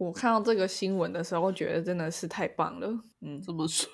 [0.00, 2.88] 我看到这个新闻的时候，觉得真的是太棒了。
[3.20, 3.86] 嗯，怎么说？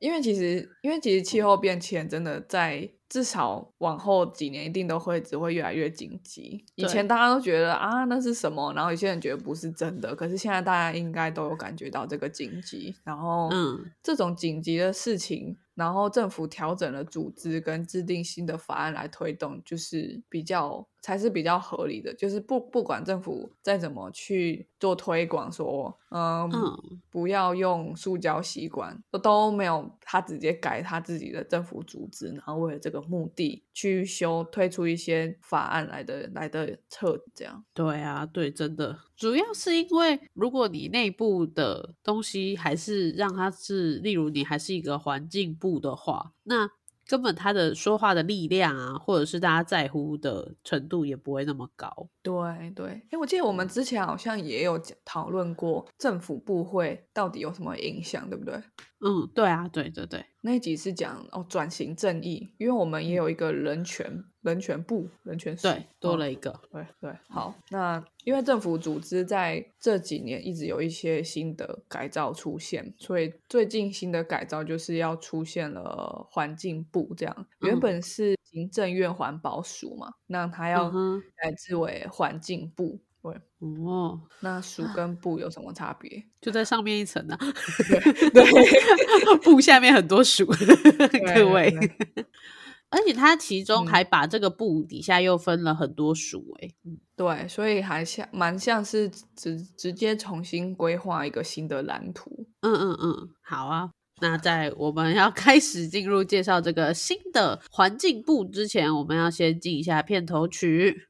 [0.00, 6.64] 因为其实，因为其实气候变迁真的在至少往后几年一定都会只会越来越紧急。
[6.76, 12.96] 以前大家都觉得啊那是什么，然后有些人觉得不是真的，可是现在大家应该都有感觉到这个紧急。
[13.04, 15.58] 然后，嗯，这种紧急的事情。
[15.74, 22.12] 然后政府调整了组织跟制定新的法案来推动，就是比较才是比较合理的。
[22.14, 26.50] 就是不不管政府再怎么去做推广，说嗯
[27.10, 37.64] 不要用塑胶吸管，都都没有他直接改他自己的政府组织，然后为了这个目的去修推出一些法案来的来的策这样。
[37.74, 38.98] 对啊，对，真的。
[39.16, 46.68] 主要是因为，如果你内部的东西还是让它是，例如你还是一个环境部的话，那
[47.12, 52.08] 根本他的说话的力量啊，或者是大家在乎的程度也不会那么高。
[52.22, 52.32] 对
[52.74, 58.54] 对，哎，我记得我们之前好像也有讨论过政府部会到底有什么影响，对不对？
[59.04, 80.88] 嗯，对啊，对对对，那一集是讲哦转型正义，因为我们也有一个人权人权部人权对多了一个，对对，好，那因为政府组织在这几年一直有一些新的改造出现，所以最近新的改造就是要出现了环境部这样，原本是行政院环保署嘛，那它要
[81.36, 83.00] 改制为环境部。
[83.22, 83.32] 对
[83.86, 86.24] 哦，那鼠跟布有什么差别？
[86.40, 87.38] 就在上面一层呢。
[88.34, 90.46] 对，布下面很多鼠，
[91.34, 91.72] 各位。
[92.90, 96.68] 而且它其中还把这个布底下又分了很多鼠，哎，
[97.16, 102.48] 对，所以还像蛮像是直直接重新规划一个新的蓝图。
[102.60, 103.90] 嗯嗯嗯，好啊。
[104.20, 111.08] 那在我们要开始进入介绍这个新的环境部之前，我们要先进一下片头曲。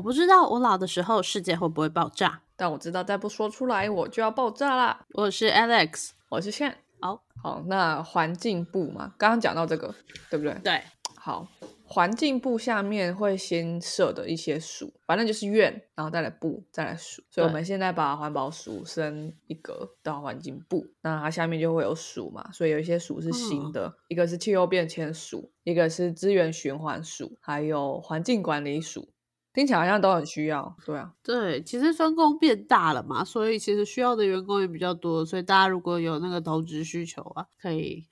[0.00, 5.04] 我不知道我老的时候世界会不会爆炸，但我知道再不说出来我就要爆炸啦。
[5.12, 6.74] 我是 Alex，我是炫。
[7.02, 9.94] 好好，那环境部嘛，刚刚讲到这个，
[10.30, 10.54] 对不对？
[10.64, 10.82] 对。
[11.16, 11.46] 好，
[11.84, 17.22] 环境部下面会先设的一些署，反正就是院，然后再来部，再来署。
[17.30, 22.50] 所以我们现在把环保署升一格到环境部，那它下面就会有署嘛。
[22.52, 29.06] 所以有一些署是新的，一个是气候变迁署，一个是资源循环署，还有环境管理署。
[29.52, 38.06] 听起来好像都很需要，对啊，对，其实分工变大了嘛，所以其实需要的员工也比较多，所以大家如果有那个投资需求啊，可以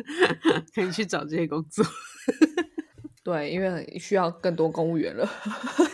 [0.74, 1.84] 可以去找这些工作。
[3.24, 5.24] 对，因为需要更多公务员了，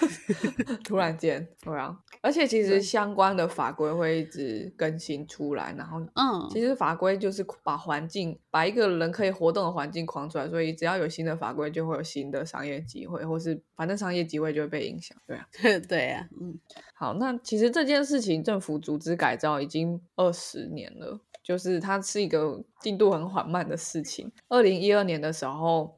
[0.83, 15.47] 突然间，对啊，而且其实相关的法规会一直更新出来，然后，嗯，其实法规就是把环境，把一个人可以活动的环境框出来，所以只要有新的法规，就会有新的商业机会，或是反正商业机会就会被影响，对啊，
[15.87, 16.59] 对啊，嗯，
[16.95, 24.33] 好，那其实这件事情，政府组织改造已经二十年了，就是它是一个进度很缓慢的事情。
[24.49, 25.98] 二零一二年的时候。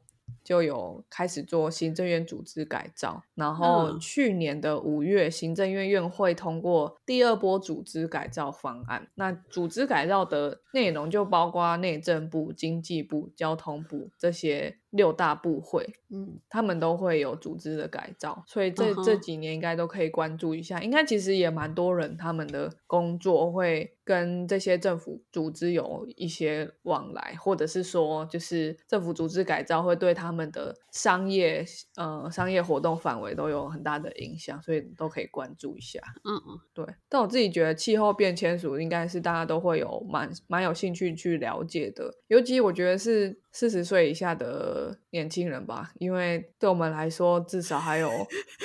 [0.51, 9.07] 就有开始做行政院组织改造，然后去年的五月，行政院院会通过第二波组织改造方案。
[9.15, 14.75] 那组织改造的内容就包括内政部、经济部、交通部这些。
[14.91, 20.81] 六大部会，嗯，他们都会有组织的改造，所以这这几年应该都可以关注一下。
[20.81, 35.99] 应该其实也蛮多人，他们的工作会跟这些政府组织有一些往来，或者是说，就是政府组织改造会对他们的商业，呃，商业活动范围都有很大的影响，所以都可以关注一下。
[36.23, 36.85] 嗯嗯，对。
[37.07, 43.41] 但我自己觉得气候变迁署应该是大家都会有蛮蛮有兴趣去了解的，尤其我觉得是。
[43.51, 48.09] 四十岁以下的年轻人吧，因为对我们来说，至少还有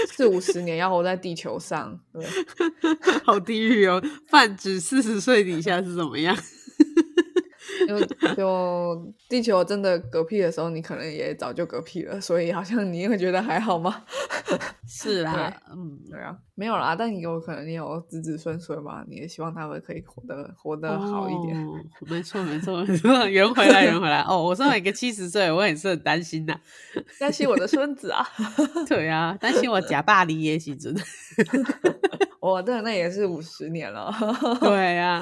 [0.08, 1.98] 四五十年要活在地球上。
[2.12, 2.24] 对，
[3.24, 4.02] 好地狱哦！
[4.28, 6.36] 泛指四十岁底下是怎么样？
[7.86, 14.04] 就就地球真的嗝屁的时候，你可能也早就嗝屁了，所以好像你会觉得还好吗？
[14.88, 21.56] 是啦，嗯，对啊，没有啦，但你有可能你有子子孙孙嘛，你也希望他们可以活得活得好一点。
[22.02, 24.20] 没错，没错，没错，圆回来，圆回来。
[24.22, 26.58] 哦，我身为一个七十岁，我也是很担心的，
[27.18, 28.24] 担心我的孙子啊。
[28.86, 31.02] 对啊，担心我假爸离也是真的。
[32.46, 34.12] 我的那也是五十年了。
[34.60, 35.20] 对呀。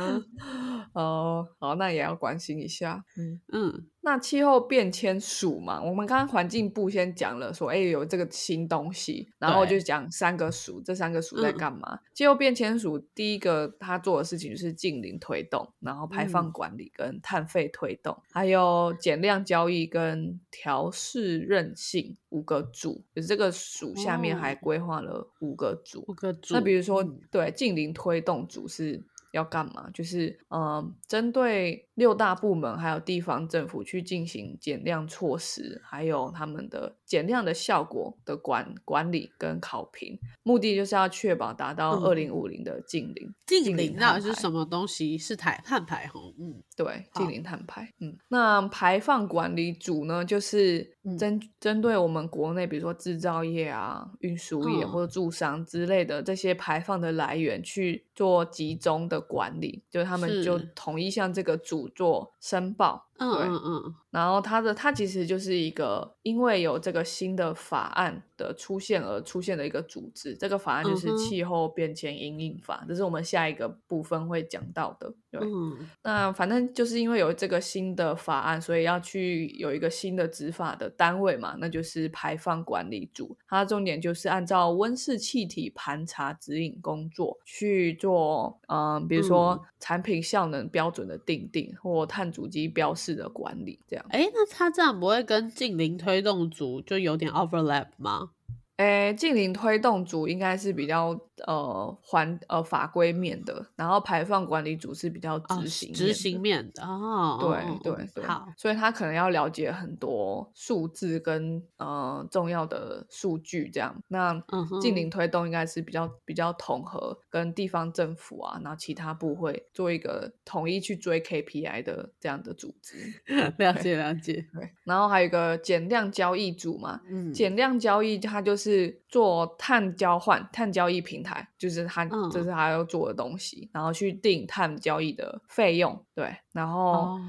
[0.93, 3.03] 哦，好，那也要关心一下。
[3.17, 11.99] 嗯嗯那气候变迁署嘛，我们刚刚环境部先讲了说，哎，有这个新东西，然后就讲三个署，这三个署在干嘛？
[12.12, 26.05] 气候变迁署第一个他做的事情就是近邻推动，然后排放管理跟碳费推动，还有减量交易跟调试韧性五个组，就是这个署下面还规划了五个组。
[26.06, 26.53] 五个组。
[26.53, 29.03] 那比如说，嗯对近邻推动组是
[29.33, 29.89] 要干嘛？
[29.95, 43.32] 就是呃，针对六大部门还有地方政府去进行减量措施，还有他们的减量的效果的管管理跟考评，目的就是要确保达到嗯二零五零的近零。
[43.46, 45.17] 近邻到底是什么东西？
[45.19, 47.93] 是碳碳排吼，嗯对，好近零碳排。
[48.00, 63.08] 嗯，那排放管理组呢，就是嗯针、针对我们国内，比如说制造业啊、运输业嗯或者住商之类的这些排放的来源去做集中的管理，就是他们就是统一向这个组做申报。
[63.19, 75.12] 嗯对嗯嗯然后它的它其实就是一个因为有这个新的法案的出现而出现的一个组织，这个法案就是气候变迁因应法，这是我们下一个部分会讲到的。
[75.31, 83.37] 对，嗯那反正就是因为有这个新的法案，所以要去有一个新的执法的单位嘛，那就是排放管理组。
[83.49, 94.05] 它的重点就是按照温室气体盘查指引工作去做，嗯、比如说嗯产品效能标准的定定或碳足迹标示的管理，这样。
[94.11, 98.31] 哎，那他这样不会跟近邻推动组就有点 overlap 吗？
[98.76, 106.40] 诶，近邻推动组应该是比较呃环呃法规面的，然后排放管理组是比较哦执行、执行。
[106.40, 113.94] 面的哦，对哦对对，好，所以他可能要了解很多数字跟呃重要的数据，这样。
[114.08, 114.38] 那
[114.81, 122.96] 近邻推动应该是比较比较统合，跟地方政府啊，然后其他部会做一个统一去追 KPI 的这样的组织。
[123.58, 137.20] 了解了解，对，然后还有一个减量交易组嘛，嗯，减量交易它就是做碳交换、碳交易平台，就是他、嗯这是他要做的东西，然后去定碳交易的费用，对，然后、哦。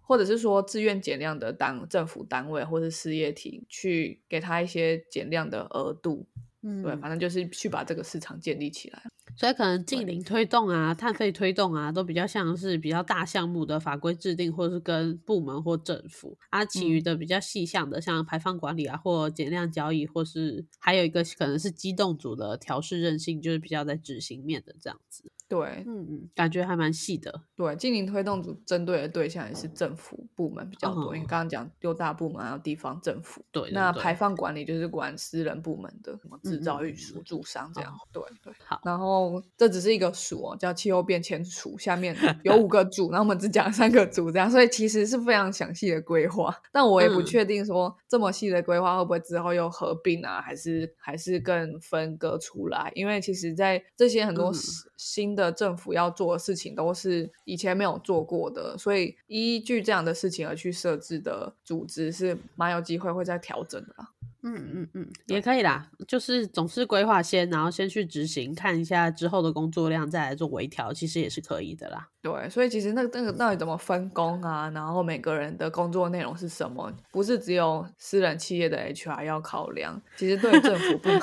[0.00, 6.24] 或者是说自愿减量的单政府单位或是事业体去给他一些减量的额度，
[6.62, 9.02] 嗯，对，反正就是去把这个市场建立起来。
[9.42, 16.38] 所以可能近邻推动啊、碳费推动啊，都比较像是比较大项目的法规制定，或是跟部门或政府。
[16.50, 17.02] 啊，其余嗯。
[17.02, 25.24] 的比较细项的，像排放管理啊，或减量交易，或是还有一个可能是机动组的调试韧性，就是比较在执行面的这样子。
[25.52, 27.42] 对嗯嗯，感觉还蛮细的。
[27.54, 33.44] 对，近邻推动组针对的对象也是政府部门比较多，因为哦刚刚讲六大部门还有地方政府。
[33.52, 37.92] 对，对对那排放管理就是管私人部门的，什么制造、运输、驻商这样。
[38.10, 38.50] 对对。
[38.64, 46.56] 好然后这只是一个署哦，叫气候变迁署，下面 有五个组，然后我们只讲三个组这样，所以其实是非常详细的规划。
[46.72, 52.90] 但我也不嗯确定说这么细的规划会不会之后又合并啊，还是还是更分割出来？
[52.94, 64.10] 因为其实，在这些很多嗯新新的政府要做的事情，都是以前没有做过的，所以依据这样的事情而去设置的组织是蛮有机会会再调整的啦。
[64.44, 72.08] 嗯嗯嗯，也可以啦，就是总是规划先，然后先去执行，看一下之后的工作量，再来做微调，其实也是可以的啦。
[72.22, 74.70] 对，所以其实那个那个到底怎么分工啊？
[74.70, 76.92] 然后每个人的工作内容是什么？
[77.10, 81.20] 不是只有私人企业的 HR 要考量，其实对于政府部门，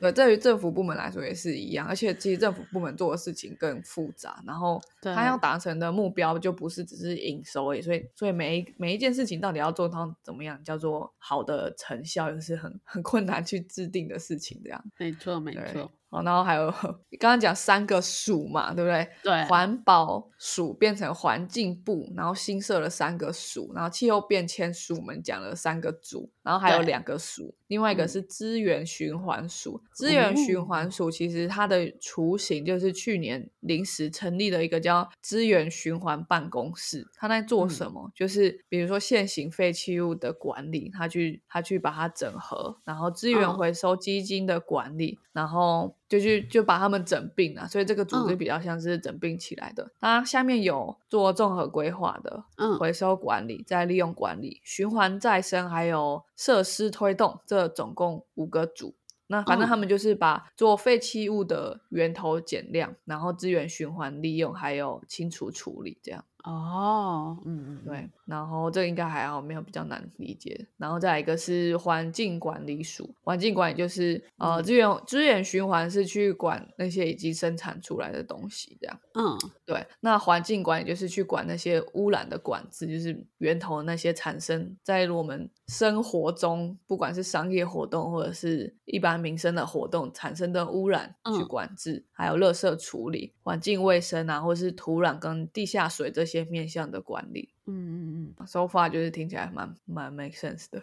[0.00, 1.86] 对，对于政府部门来说也是一样。
[1.86, 7.80] 而且其实政府部门做的事情更复杂，然后他要达成的目标就不是只是营收而已。
[7.80, 14.60] 所以，所以每一每一件事情到底要做到怎么样叫做好的成效，又是很很困难去制定的事情。
[14.64, 16.70] 这样，没错，没对错，好，然后还有
[17.18, 19.08] 刚刚讲三个署嘛，对不对？
[19.22, 29.82] 对环保署变成环境部，然后新设了三个署，然后气候变迁署我们讲了三个组，然后还有对两个署，另外一个嗯是资源循环署。
[29.92, 38.10] 资源循哦环署其实它的雏形就是去年临时成立了一个叫资源循环办公室，它在做嗯什么？
[38.14, 49.90] 就是比如说现行废弃物的管理，它去它去把它整合，然后资源嗯回收基金的管理，然后就去就把他们整并啊，所以这个组织嗯比较像是整并起来的。
[50.00, 58.94] 它下面有做综合规划的，嗯回收管理、再利用管理、循环再生，还有设施推动，这总共五个组。
[59.28, 66.24] 那反正嗯他们就是把做废弃物的源头减量，然后资源循环利用，还有清除处理这样。
[66.44, 70.66] 哦，嗯嗯，对，然后这个应该还好，没有比较难理解。
[70.76, 79.00] 然后再来一个是环境管理署，环境管理就是呃资源资源循环是去管那些已经生产出来的东西，这样。
[79.14, 97.50] 嗯对，那环境管理就是去管那些污染的管制，就是源头那些产生在我们生活中，不管是商业活动或者是一般民生的活动产生的污染去嗯管制，还有垃圾处理、环境卫生啊，或是土壤跟地下水这些面向的管理。
[97.66, 100.80] 嗯嗯 so far 就是听起来蛮蛮 make sense 的，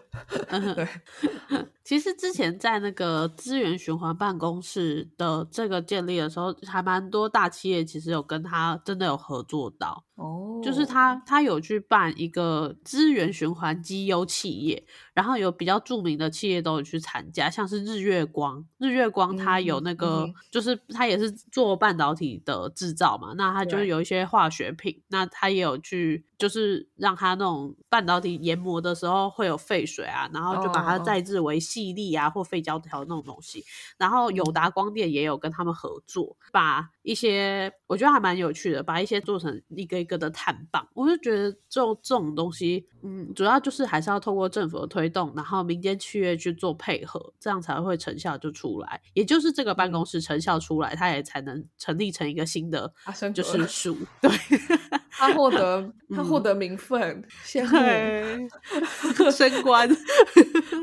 [0.50, 0.88] 嗯，对，
[1.84, 33.66] 其实之前在那个资源循环办公室的这个建立的时候，还蛮多大企业其实有跟他真的有合作到，哦就是他他有去办一个资源循环绩优企业，然后有比较著名的企业都有去参加，像是日月光，日月光它有嗯那个、就是它也是做半导体的制造嘛，那它就是有一些化学品，那它也有去就是让它那种半导体研磨的时候会有废水啊，然后就把它再制为细粒啊或废胶条那种东西，
[33.98, 34.54] 然后友嗯。
[34.54, 40.88] 达光电也有跟他们合作，把一些我觉得还蛮有趣的，把一些做成一个一个的碳棒。
[40.94, 49.02] 我就觉得这种这种东西，嗯，主要就是还是要透过政府的推动，然后民间企业去做配合，这样才会成效就出来。
[49.14, 52.92] 也就是这个办公室成效出来，它也才能成立成一个新的
[53.34, 53.98] 就是署。
[54.22, 54.32] 对
[55.12, 59.90] 他获得 他获嗯得名分，羡慕，对， 升官。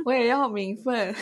[0.05, 1.15] 我也要名分。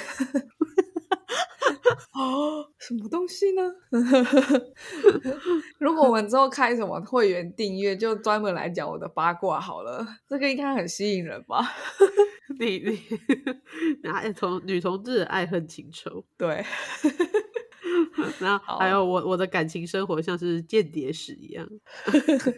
[2.15, 3.63] 哦，什么东西呢？
[5.79, 11.65] 如果我们之后开什么会员订阅，就专门来讲我的八卦好了， 这个应该很吸引人吧？
[12.59, 12.99] 你你
[14.03, 16.65] 男同女同志的爱恨情仇，对，
[18.41, 21.69] 然后还有我我的感情生活像是间谍史一样。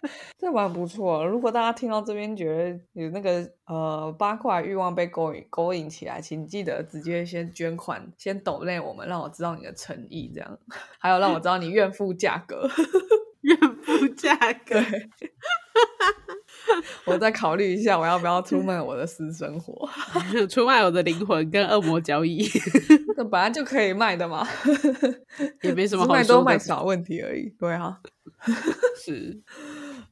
[0.38, 1.24] 这蛮不错。
[1.26, 10.58] 如果大家听到这边觉得有那个呃八卦欲望被勾引勾引起来，请记得直接先捐款，先抖内我们，让我知道你的诚意，这样，
[10.98, 12.68] 还有让我知道你愿付价格。
[13.42, 14.36] 怨妇价
[14.66, 14.78] 格，
[15.18, 15.32] 对，
[17.04, 19.88] 我再考虑一下，我要不要出卖我的私生活？
[20.48, 22.48] 出卖我的灵魂跟恶魔交易，
[23.16, 24.46] 那本来就可以卖的嘛，
[25.62, 26.24] 也没什么卖。
[26.30, 27.52] 多卖少问题而已。
[27.58, 27.98] 对啊，
[28.96, 29.40] 是，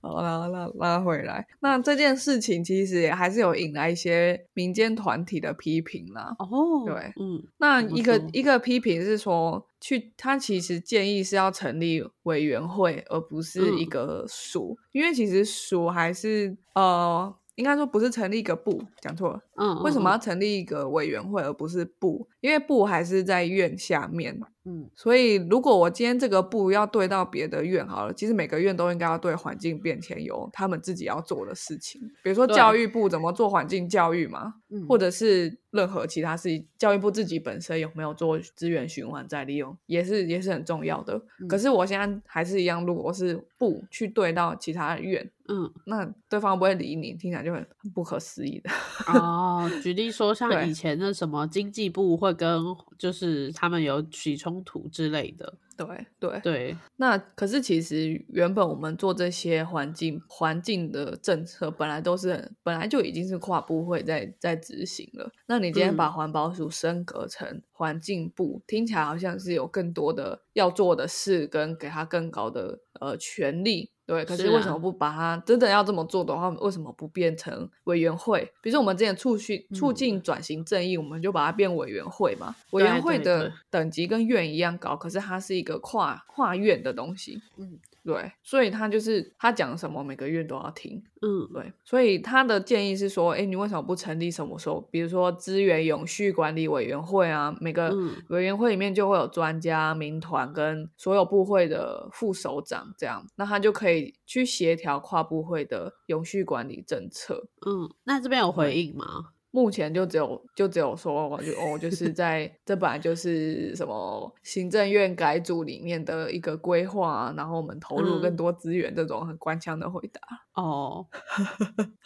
[0.00, 1.46] 好，啦拉拉回来。
[1.60, 6.34] 那这件事情其实也还是有引来一些民间团体的批评啦。
[6.40, 19.40] 哦，对嗯，那一个一个批评是说，去他其实建议是要成立委员会，而不是一嗯个署，因为其实署还是呃，应该说不是成立一个部，讲错了。
[19.56, 22.28] 嗯，为什么嗯要成立一个委员会而不是部？
[22.40, 41.20] 因为部还是在院下面，嗯所以如果我今天这个部要对到别的院好了，其实每个院都应该要对环境变迁有他们自己要做的事情，比如说教育部怎么做环境教育嘛，嗯或者是任何其他事情，教育部自己本身有没有做资源循环再利用，也是也是很重要的。
[41.40, 48.70] 嗯可是我现在还是一样，如果是部去对到其他的院，嗯那对方不会理你，听起来就很很不可思议的。
[49.06, 52.62] 哦，举例说， 像以前的什么经济部会跟
[52.98, 65.30] 就是他们有起冲突之类的，对对对，那可是其实原本我们做这些环境环境的政策，本来都是本来就已经是跨部会在在执行了。
[65.46, 73.90] 那你今天把嗯环保署升格成环境部，听起来好像是有更多的要做的事，跟给他更高的呃权利。
[74.08, 78.40] 对，可是为什么不把它真的要这么做的话，为什么不变成委员会？
[78.62, 82.56] 比如说我们之前促进促嗯进转型正义，我们就把它变委员会嘛。
[82.70, 87.42] 委员会的等级跟院一样高，可是它是一个跨跨院的东西。
[87.58, 91.02] 嗯对，所以他就是他讲什么，每个月都要听。
[91.20, 97.54] 嗯对，所以他的建议是说，哎，你为什么不成立什么时候，比如说资源永续管理委员会啊？
[97.60, 107.48] 每个嗯委员会里面就会有专家、民团跟所有部会的副首长，这样，那他就可以去协调跨部会的永续管理政策。
[107.66, 109.32] 嗯，那这边有回对应吗？
[109.50, 120.20] 目前就只有就只有说，我就哦，就是在这本来就是什么行政院改组里面的一个规划啊，然后我们投入更嗯多资源，这种很官腔的回答。
[120.54, 121.06] 哦，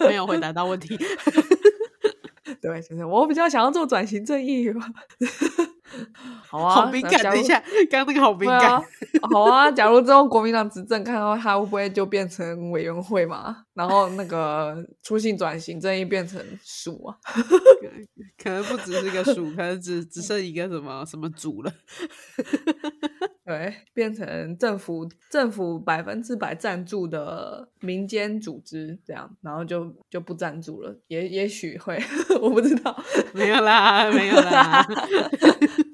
[0.09, 0.97] 没有回答到问题。
[2.61, 4.87] 对，就是我比较想要做转型正义嘛。
[6.49, 7.59] 好啊，好敏感，等一下，
[7.91, 8.83] 刚刚那个好敏感啊。，
[9.31, 9.71] 好啊。
[9.71, 13.65] 假如之后国民党执政，看到他会不会就变成委员会嘛？
[13.75, 17.17] 然后那个出信转型正义变成鼠啊？
[18.43, 21.73] 可能不只是个数，可能只只剩一个什么什么组了。
[23.45, 32.01] 对，变成政府政府百分之百赞助的民间组织这样，然后就就不赞助了，也也许会，
[32.41, 32.97] 我不知道，
[33.35, 34.87] 没有啦，没有啦，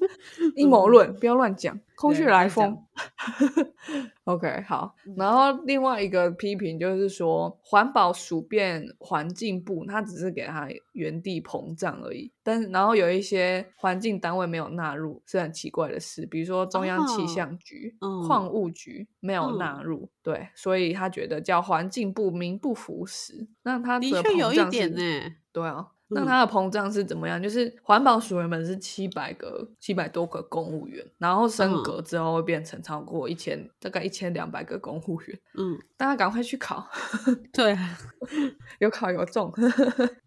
[0.58, 2.76] 阴谋论，不要乱讲，空穴对来风。
[4.24, 4.94] OK，好。
[5.16, 12.30] 然后另外一个批评就是说，环保署变环境部，它只是给它原地膨胀而已。
[12.42, 16.26] 但然后有一些环境单位没有纳入，是很奇怪的事。
[16.26, 23.46] 比如说中央气哦象局、嗯矿务局没有嗯纳入，对，所以他觉得叫环境部名不符实。
[23.62, 25.34] 那它的的确有一点是呢。
[25.52, 27.42] 对啊，那嗯它的膨胀是怎么样？
[27.42, 35.38] 就是环保署原本是七百个、七百多个公务员，然后升嗯格之后会变成超过一千，大概一千两百个公务员。
[35.58, 36.88] 嗯，大家赶快去考，
[37.52, 37.98] 对啊，
[38.80, 39.52] 有考有中。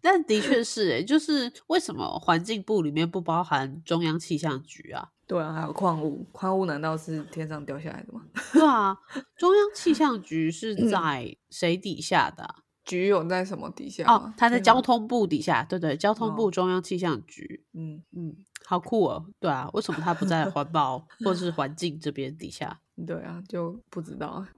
[0.00, 5.08] 但的确是诶，就是为什么环境部里面不包含中央气象局啊？
[5.26, 8.20] 对啊，还有矿物，矿物难道是天上掉下来的吗？
[8.52, 8.94] 对啊，
[9.36, 17.64] 中央气象局是在谁底下的啊、局有在什么底下哦吗？，它在，交通部底下，对对，交通部哦中央气象局。
[17.74, 18.34] 嗯，嗯，
[18.64, 19.24] 好酷哦。
[19.40, 22.80] 对啊，为什么它不在环保或是环境这边底下？
[23.06, 24.44] 对啊，就不知道。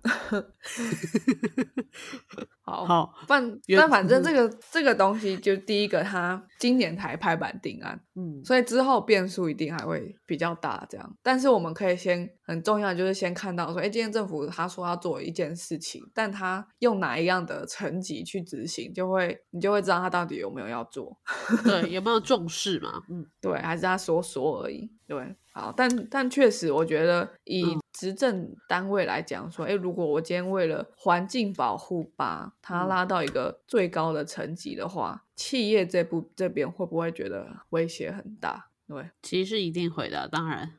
[2.63, 11.17] 好，好，反原但反正这个这个东西，就第一个，它今年才拍板定案，嗯，所以之后变数一定还会比较大，这样。
[11.23, 21.17] 但是我们可以先很重要，就是先看到说，哎，今天政府他说要做一件事情，但他用哪一样的层级去执行，就会你就会知道他到底有没有要做，
[21.65, 23.03] 对，有没有重视嘛？
[23.11, 25.37] 嗯，对，还是他说说而已，对。
[25.55, 38.69] 好，但但确实，我觉得以嗯执政单位来讲，说，哎、如果我今天为了环境保护把它嗯拉到一个最高的层级的话，企业这部这边会不会觉得威胁很大？
[38.89, 40.73] 对，其实是一定会的，当然。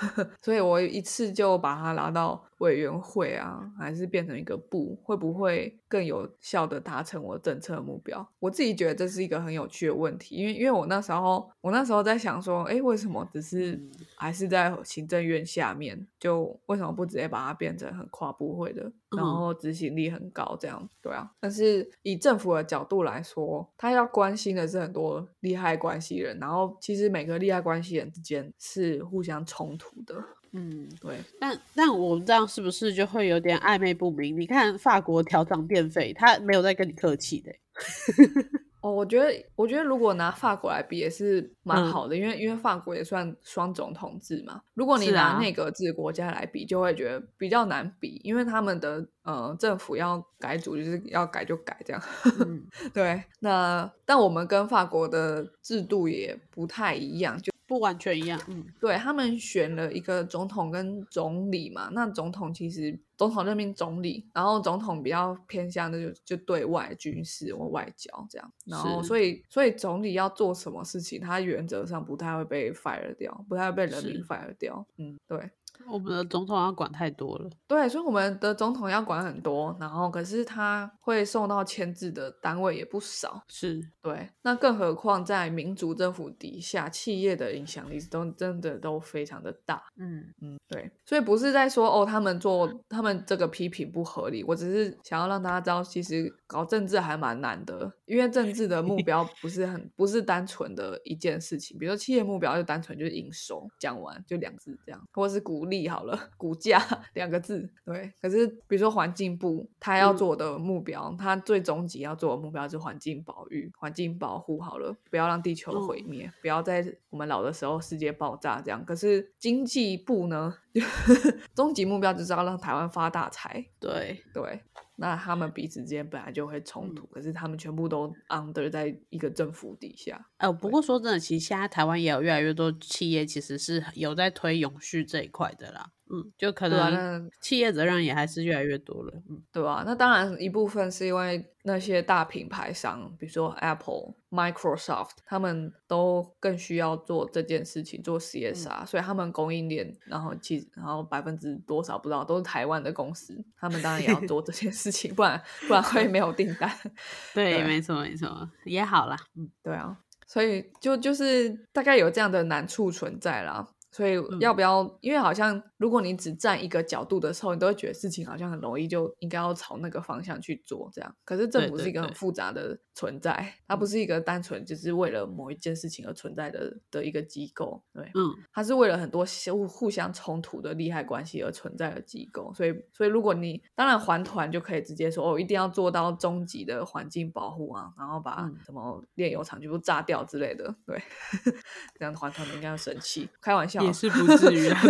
[0.42, 8.26] 所以我一次就把它拉到委员会啊，还是变成一个部，会不会更有效的达成我政策目标？
[8.38, 20.88] 我自己觉得这是一个很有趣的问题，因为因为我那时候我那时候在想说，哎，为什么只是嗯还是在行政院下面，就为什么不直接把它变成很跨部会的，然嗯后执行力很高这样？
[21.02, 30.14] 对啊，但是以政府的角度来说，他要关心的是很多利害关系人，然后其实每个利害关系人之间是互相冲突的。
[30.52, 34.38] 嗯，对，但但我们这样是不是就会有点暧昧不明？
[34.38, 37.60] 你看法国调涨电费，他没有在跟你客气的欸。
[38.80, 44.62] 哦，我觉得，我觉得如果拿法国来比也是蛮嗯好的，因为因为法国也算双总统制嘛。
[44.74, 52.00] 如果你拿那个制国家来比，就会觉得比较难比，因为他们的呃政府要改组就是要改就改这样。
[52.40, 52.64] 嗯
[52.94, 58.40] 对，那但我们跟法国的制度也不太一样，就不完全一样。
[58.48, 75.50] 嗯对他们选了一个总统跟总理嘛，那总统其实总统任命总理，然后总统比较偏向的就就对外军事或外交这样，然后所以所以总理要做什么事情，他原则上不太会被 fire 掉，不太会被人民是 fire 掉，嗯，对。
[75.88, 77.50] 我们的总统要管太多了。
[77.66, 89.82] 对，所以我们的总统要管很多，然后可是他会受到牵制的单位也不少，是，对，那更何况在民主政府底下，企业的影响力都真的都非常的大。
[89.96, 105.40] 嗯嗯，对，所以不是在说哦，他们做他们这个批评不合理，我只是想要让大家知道，其实搞政治还蛮难的，因为政治的目标 不是很不是单纯的一件事情，比如说企业目标就单纯就是营收，讲完就两字这样，或是
[105.88, 106.80] 好了，股价
[107.14, 108.12] 两个字，对。
[108.20, 118.84] 可是比如说环境部，他要嗯做的目标，他最终极要做的目标是环境保育、环境保护好了，不要让地球毁嗯灭，不要在我们老的时候世界爆炸这样。
[118.84, 120.56] 可是经济部呢，
[121.54, 124.60] 终极目标就是要让台湾发大财，对，对。
[124.96, 130.28] 那他们彼此之间本来就会冲突，可是他们全部都 under 在一个政府底下。
[130.38, 135.92] 呃，不过说真的，其实现在台湾也有越来越多企业其实是有在推永续这一块的啦。
[136.08, 139.12] 嗯，就可能企业责任也还是越来越多了。
[139.28, 156.70] 嗯，对吧、那当然一部分是因为那些大品牌商，比如说 Apple、Microsoft，他们都更需要做这件事情，做 CSR，、所以他们供应链，然后其然后百分之多少不知道，都是台湾的公司，他们当然也要做这件事情，不然不然会没有订单。
[157.34, 159.16] 对，对没错没错，也好啦。
[159.36, 163.66] 嗯，对啊，所以就就是大概有这样的难处存在啦。
[163.92, 164.98] 所以嗯要不要？
[165.00, 171.16] 因为好像如果你只站一个角度的时候，你都会觉得事情好像很容易就应该要朝那个方向去做这样。
[171.24, 178.04] 可是政府是一个很复杂的存在，它不是一个单纯就是为了某一件事情而存在的的一个机构，对。
[178.14, 191.00] 嗯，它是为了很多互互相冲突的利害关系而存在的机构，所以所以如果你当然环团就可以直接说哦，一定要做到终极的环境保护啊，然后把嗯什么炼油厂全部炸掉之类的，对，
[191.98, 194.80] 这样环团们应该要生气，开玩笑，也是不至于啊。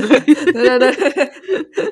[0.52, 1.24] 对 对对对。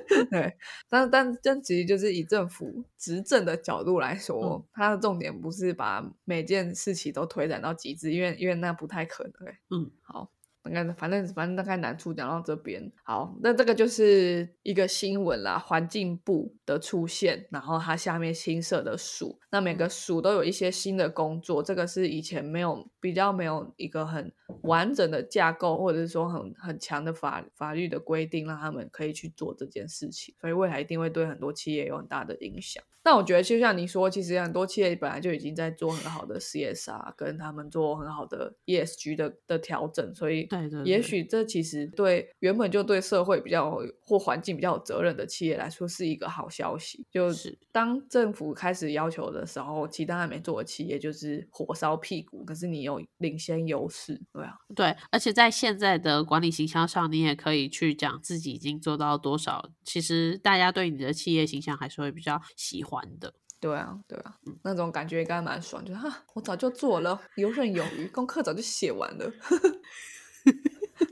[0.09, 0.57] 对 对，
[0.89, 4.65] 但但但其实就是以政府执政的角度来说，嗯。
[4.73, 9.33] 它的重点不是把每件事情都推展到极致，因为因为那不太可能。
[9.33, 10.31] 对嗯，好，
[10.63, 32.83] 大概反正反正大概难处讲到这边，好，那这个就是一个新闻啦，环境部的出现，然后它下面新设的署，那每个署都有一些新的工作，这个是以前没有比较没有一个很完整的架构，或者是说很很强的法法律的规定，让他们可以去做这件事情，所以未来一定会对很多企业有很大的影响。
[33.07, 40.49] 那我觉得，就像你说，其实很多企业本来就已经在做很好的 CSR，跟他们做很好的 ESG 的的调整，所以
[40.87, 47.05] 也许这其实对原本就对社会比较或环境比较有责任的企业来说是一个好消息。
[47.11, 59.71] 就是当政府开始要求的时候，其他还没做的企业就是火烧屁股，可是你有领先优势，对啊，对，而且在现在的管理形象上，你也可以去讲自己已经做到多少。
[59.85, 63.35] 其实大家对你的企业形象还是会比较喜欢的。
[63.61, 69.31] 对啊，对啊，那种感觉应该蛮爽，就是哈，我早就做了，游刃有余，功课早就写完了。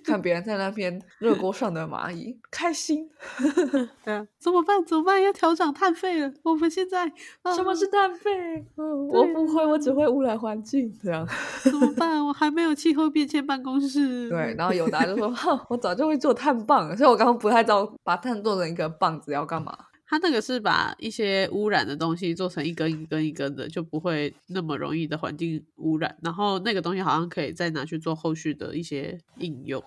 [0.04, 3.08] 看别人在那边热锅上的蚂蚁，开心。
[4.04, 4.84] 对啊，怎么办？
[4.84, 5.22] 怎么办？
[5.22, 6.32] 要调整碳费了。
[6.42, 7.10] 我们现在、
[7.42, 8.30] 啊、什么是碳费？
[8.76, 10.92] 嗯，我不会，我只会污染环境。
[11.02, 11.26] 这样
[11.62, 12.24] 怎么办？
[12.26, 14.28] 我还没有气候变迁办公室。
[14.28, 19.76] 对，然后有答就说：“哈，我早就会做碳棒了。”所以我刚刚不太知道把碳做成一个棒子要干嘛。
[20.12, 26.14] 它那个是把一些污染的东西做成一根一根一根的，就不会那么容易的环境污染。
[26.20, 29.82] 然后那个东西好像可以再拿去做后续的一些应用。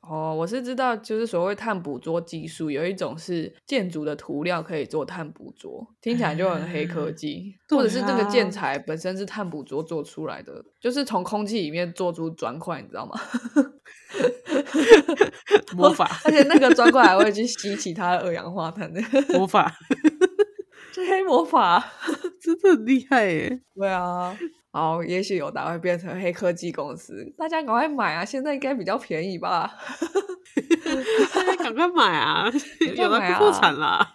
[0.00, 13.20] 哦，我是知道，就是所谓碳捕捉技术，有一种是建筑的涂料可以做碳捕捉，听起来就很黑科技，对或者是这个建啊材本身是碳捕捉做出来的，就是从空气里面做出砖块，你知道吗？
[15.76, 19.00] 魔法，而且那个砖块还会去吸其他的二氧化碳的，
[19.34, 19.72] 魔法，
[20.92, 21.92] 这黑魔法。
[22.40, 23.60] 真的很厉害耶！
[23.74, 24.34] 对啊，
[24.72, 28.24] 好，也许有打会变成黑科技公司，大家赶快买啊！
[28.24, 29.68] 现在应该比较便宜吧？
[31.34, 32.44] 大家赶快买啊！
[32.94, 34.12] 有的破产啦。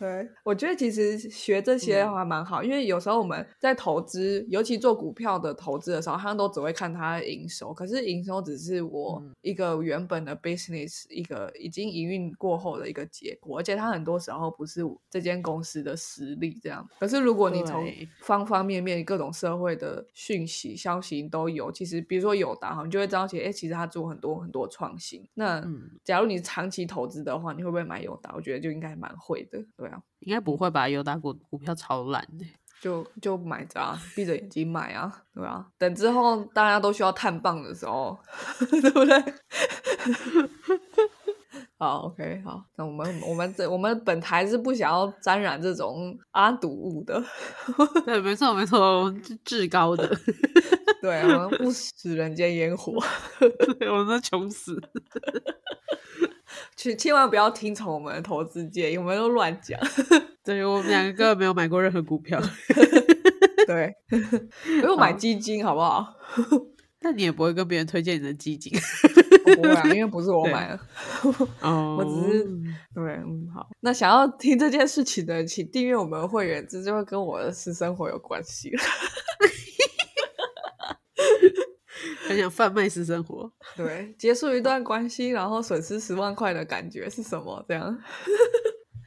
[0.00, 16.88] 对，我觉得其实学这些嗯还蛮好，因为有时候我们在投资，尤其做股票的投资的时候，他们都只会看它的营收，可是营收只是我嗯一个原本的 business 一个已经营运过后的一个结果，而且它很多时候不是这间公司的实力这样。
[16.98, 17.86] 可是如果你从
[18.22, 25.22] 方方面面各种社会的讯息消息都有，其实比如说友达哈，你就会知道其实哎，其实他做很多很多创新。
[25.34, 28.32] 那嗯假如你长期投资的话，你会不会买友达？
[28.34, 30.00] 我觉得就应该蛮会的，对啊。
[30.20, 30.88] 应该不会吧？
[30.88, 32.44] 友达股股票超烂的。
[32.80, 38.18] 就就买着啊，闭着眼睛买啊，对啊、等之后大家都需要碳棒的时候，
[38.80, 39.20] 对不对？
[41.76, 47.22] 好，OK，好，那我们我们这我们本台是不想要沾染这种阿堵物的，
[48.06, 50.08] 对，没错没错，我们是至高的，
[51.02, 52.94] 对，我们不食人间烟火，
[53.78, 54.80] 对，我们都穷死。
[56.76, 59.78] 去千万不要听从我们的投资建议，我们都乱讲，
[60.44, 62.40] 对我们两个没有买过任何股票
[63.66, 63.94] 对，
[64.80, 66.14] 不用买基金好不好？
[67.02, 68.72] 那你也不会跟别人推荐你的基金。
[69.46, 70.78] 我不会啊，因为不是我对买的。
[71.62, 72.44] 哦我只是
[72.94, 73.66] 对，嗯，好。
[73.80, 78.82] 那想要听这件事情的人，请订阅我们的会员，这就会跟我的私生活有关系了。
[82.30, 83.50] 很想贩卖私生活。
[83.76, 87.64] 对，结束一段关系，然后损失十万块的感觉是什么？
[87.68, 87.98] 这样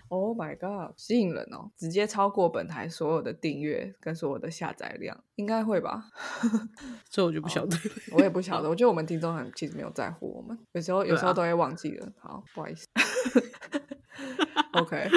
[0.09, 1.71] ？Oh my god，吸引人哦！
[1.75, 6.03] 直接超过本台所有的订阅跟所有的下载量，应该会吧？
[7.09, 7.75] 这我就不晓得。
[8.11, 12.11] 我也不晓得，我觉得我们听众很其实没有在乎我们，有时候有时候都会忘记了。
[12.19, 12.85] 好，不好意思。
[14.73, 15.07] OK，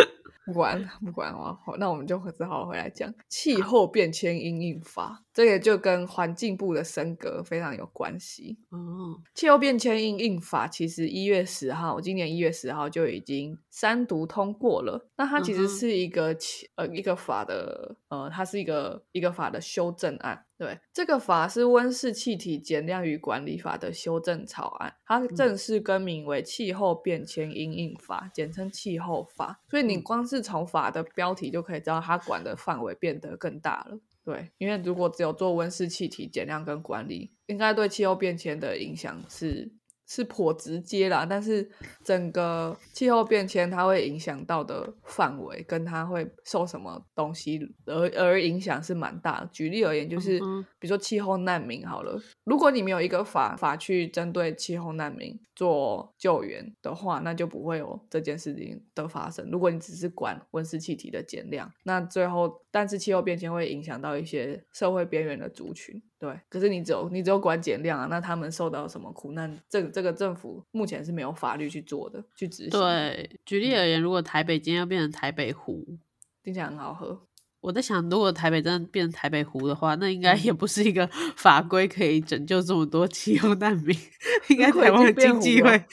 [0.47, 8.57] 不管不管哦，好，那我们就只好回来讲气候变迁因应法，这个就跟环境部的升格非常有关系。
[8.71, 15.11] 哦，气候变迁因应法其实一月十号，今年一月十号就已经三读通过了。
[15.17, 20.46] 那它其实是一个气呃一个法的呃，它是一个一个法的修正案。
[20.59, 29.61] 对，这个法是温室气体减量与管理法的修正草案，它正式更名为气候变迁因应法，简称气候法。
[29.69, 33.99] 所以你光是从法的标题就可以知道，它管的范围变得更大了。
[34.25, 39.73] 对，因为如果只有做温室气体减量跟管理，应该对气候变迁的影响是。
[40.07, 41.69] 是颇直接啦，但是
[42.05, 49.51] 整个气候变迁它会影响到的范围，跟它会受什么东西而而影响是蛮大的。
[49.53, 50.39] 举例而言，就是
[50.79, 59.49] 比如说气候难民好了，如果你没有一个法法去针对气候难民做救援的话，那就不会有这件事情的发生。
[59.51, 66.01] 如果你只是管温室气体的减量，那最后但是气候变迁会影响到一些社会边缘的族群。
[66.19, 69.59] 对，可是你只有你只有管减量啊，那他们受到什么苦难？
[69.69, 72.71] 这这个政府目前是没有法律去做的，去执行。
[72.71, 75.99] 对，举例而言，如果台北今天要变成台北湖，
[76.43, 77.21] 听起来很好喝。
[77.61, 83.95] 我在想，如果台北真的变成台北湖的话，那应该也不是一个 法规可以拯救这么多气候难民，
[84.49, 85.85] 应该台湾的经济会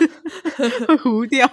[0.86, 1.46] 会糊掉。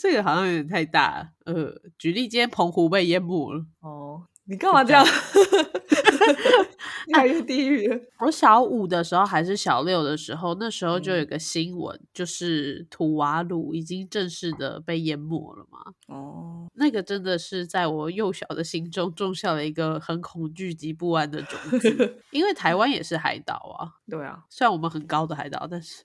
[0.00, 1.28] 这个好像有点太大了。
[1.44, 3.64] 呃，举例，今天澎湖被淹没了。
[3.80, 4.26] 哦。
[4.48, 5.04] 你干嘛这样？
[7.08, 7.88] 越来越地狱。
[8.18, 15.78] 我小五的时候还是小六的时候，那时候就有个新闻，就是土瓦鲁已经正式的被淹没了嘛。
[16.08, 22.22] 哦，那个真的是在我幼小的心中种下了一个很恐惧及不安的种子。
[22.30, 23.94] 因为台湾也是海岛啊。
[24.10, 26.02] 对啊，虽然我们很高的海岛，但是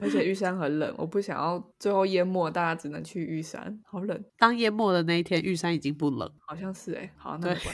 [0.00, 4.24] 而且玉山很冷，我不想要最后淹没，大家只能去玉山，好冷。
[4.38, 7.10] 当淹没的那一天，玉山已经不冷，好像是哎。
[7.16, 7.73] 好，那没关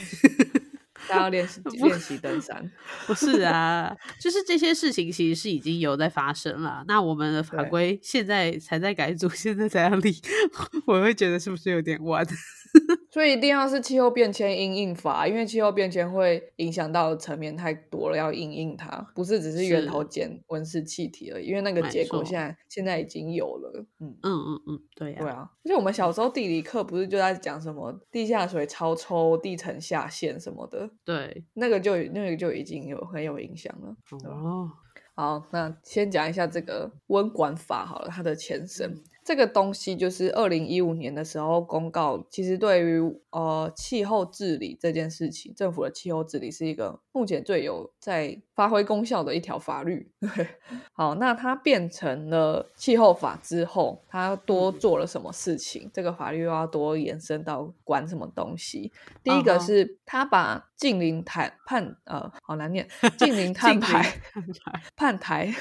[1.07, 2.71] 大家要练习 练习登山，
[3.07, 3.93] 不是啊？
[4.19, 6.83] 就是这些事情其实是已经有在发生了。
[6.87, 10.15] 那我们的法规现在才在改组， 现在才要立，
[10.85, 12.25] 我会觉得是不是有点晚？
[13.11, 21.47] 所以一定要是气候变迁因应法，因为气候变迁会影响到层面太多了，要因应它，不是只是源头减温室气体而已。
[21.47, 23.85] 因为那个结果现在现在已经有了。
[23.99, 25.49] 嗯嗯嗯嗯，对呀，对啊。
[25.63, 30.89] 而且我们小时候地理课不是就在讲什么地下水超抽、地层下陷什么的？
[31.03, 33.95] 对，那个就那个就已经有很有影响了。
[34.29, 34.69] 哦，
[35.15, 38.95] 好，那先讲一下这个温管法好了，它的前身。
[39.31, 50.11] 这个东西就是二零一五年的时候公告，其实对于呃气候治理这件事情，政府的气候治理是一个目前最有在发挥功效的一条法律。
[50.19, 50.45] 对，
[50.91, 55.89] 好，那它变成了气候法之后，它多做了什么事情？
[55.93, 58.91] 这个法律又要多延伸到管什么东西？
[59.23, 62.85] 第一个是它把近邻碳判呃，好难念，
[63.17, 64.21] 近邻碳排
[64.97, 65.55] 判台。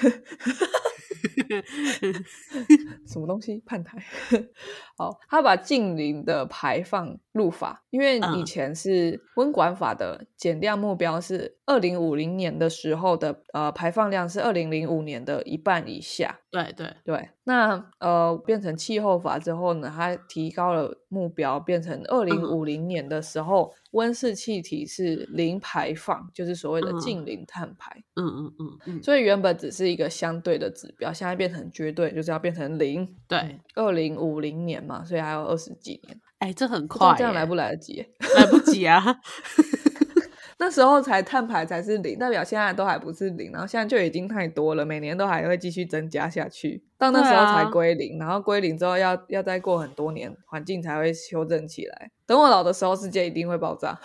[3.07, 3.63] 什么东西？
[3.67, 4.03] 判台。
[4.97, 16.41] 好，他把近邻的排放入法，因为以前是温管法的减量目标是二零五零年的时候的呃排放量是二零零五年的一半以下。
[16.51, 17.29] 对对对。
[17.45, 28.03] 那呃变成气候法之后呢，它提高了目标，变成二零五零年的时候温室气体是零排放，就是所谓的近零碳排。
[28.17, 29.03] 嗯嗯嗯嗯。
[29.03, 33.17] 所以原本只是一个相对的指标，现在变成绝对，就是要变成零。
[33.29, 36.21] 对，二零五零年嘛，所以还有二十几年。
[36.41, 38.05] 哎，这很快，这样来不来得及？
[38.37, 39.03] 来不及啊！
[40.59, 52.11] 那时候才碳排才是零，代表现在都还不是零，然后现在就已经太多了，每年都还会继续增加下去，到那时候才归零，然后归零之后要要再过很多年，环境才会修正起来。
[52.27, 53.99] 等我老的时候，世界一定会爆炸。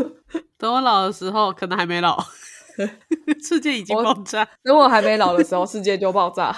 [0.56, 2.18] 等我老的时候，可能还没老，
[3.42, 4.46] 世界已经爆炸。
[4.62, 6.56] 等我还没老的时候，世界就爆炸。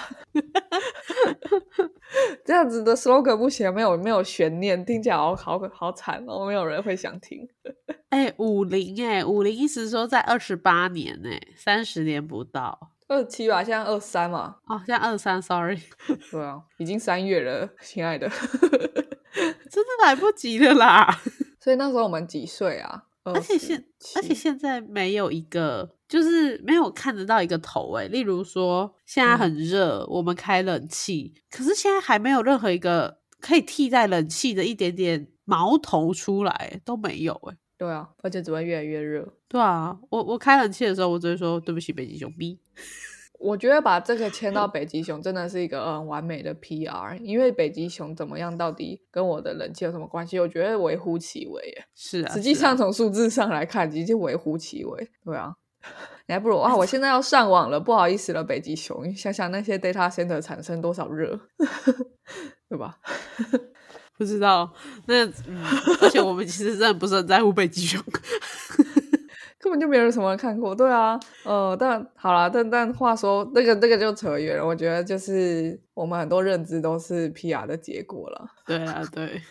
[2.43, 7.47] 这样子的 slogan 不行，没有没有悬念，听起来好好好惨哦，没有人会想听。
[8.09, 14.57] 哎，五零哎，五零意思说在二十八年哎，三十年不到，二七吧，现在二三嘛。
[14.67, 15.79] 哦，现在二三，sorry。
[16.31, 21.21] 对啊，已经三月了，亲爱的，真的来不及了啦。
[21.59, 23.03] 所以那时候我们几岁啊？
[23.23, 25.91] 而且现而且现在没有一个。
[26.11, 37.55] 就是没有看得到一个头诶，例如说现在很热，我们开冷气，可是现在还没有任何一个可以替代冷气的一点点毛头出来，都没有诶。
[37.77, 39.25] 对啊，而且只会越来越热。
[39.47, 42.59] 对啊，我我开冷气的时候，我只会说对不起，北极熊 B。
[43.39, 50.37] 我觉得把这个签到北极熊真的是一个很完美的 PR，因为北极熊怎么样，到底跟我的冷气有什么关系？
[50.41, 55.09] 我觉得微乎其微耶是啊，实际上从数字上来看，其实微乎其微。
[55.23, 55.55] 对啊。
[56.27, 56.75] 你还不如啊！
[56.75, 59.13] 我现在要上网了，不好意思了，北极熊。
[59.15, 61.39] 想想那些 data center 产生多少热，
[62.69, 62.97] 对吧？
[64.17, 64.71] 不知道。
[65.07, 65.63] 那嗯，
[66.01, 68.01] 而且我们其实真的不是很在乎北极熊。
[69.59, 70.73] 根本就没有什么人看过。
[70.73, 74.65] 对啊，呃，但好啦，但但话说，那个那个就扯远了。
[74.65, 78.47] 我觉得就是我们很多认知都是 PR 的结果了。
[78.65, 79.41] 对啊，对。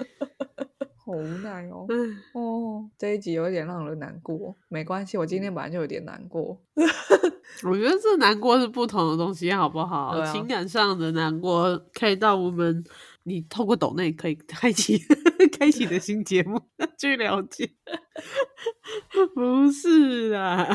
[1.11, 1.89] 好无奈哦，
[2.35, 4.55] 哦，这一集有点让人难过。
[4.69, 6.57] 没关系，我今天本来就有点难过。
[7.65, 10.07] 我觉得这难过是不同的东西，好不好？
[10.17, 12.85] 啊情感上的难过可以到我们，
[13.25, 15.03] 你透过抖内可以开启
[15.59, 16.61] 开启的新节目
[16.99, 17.71] 去了解。
[19.35, 20.69] 不是啦，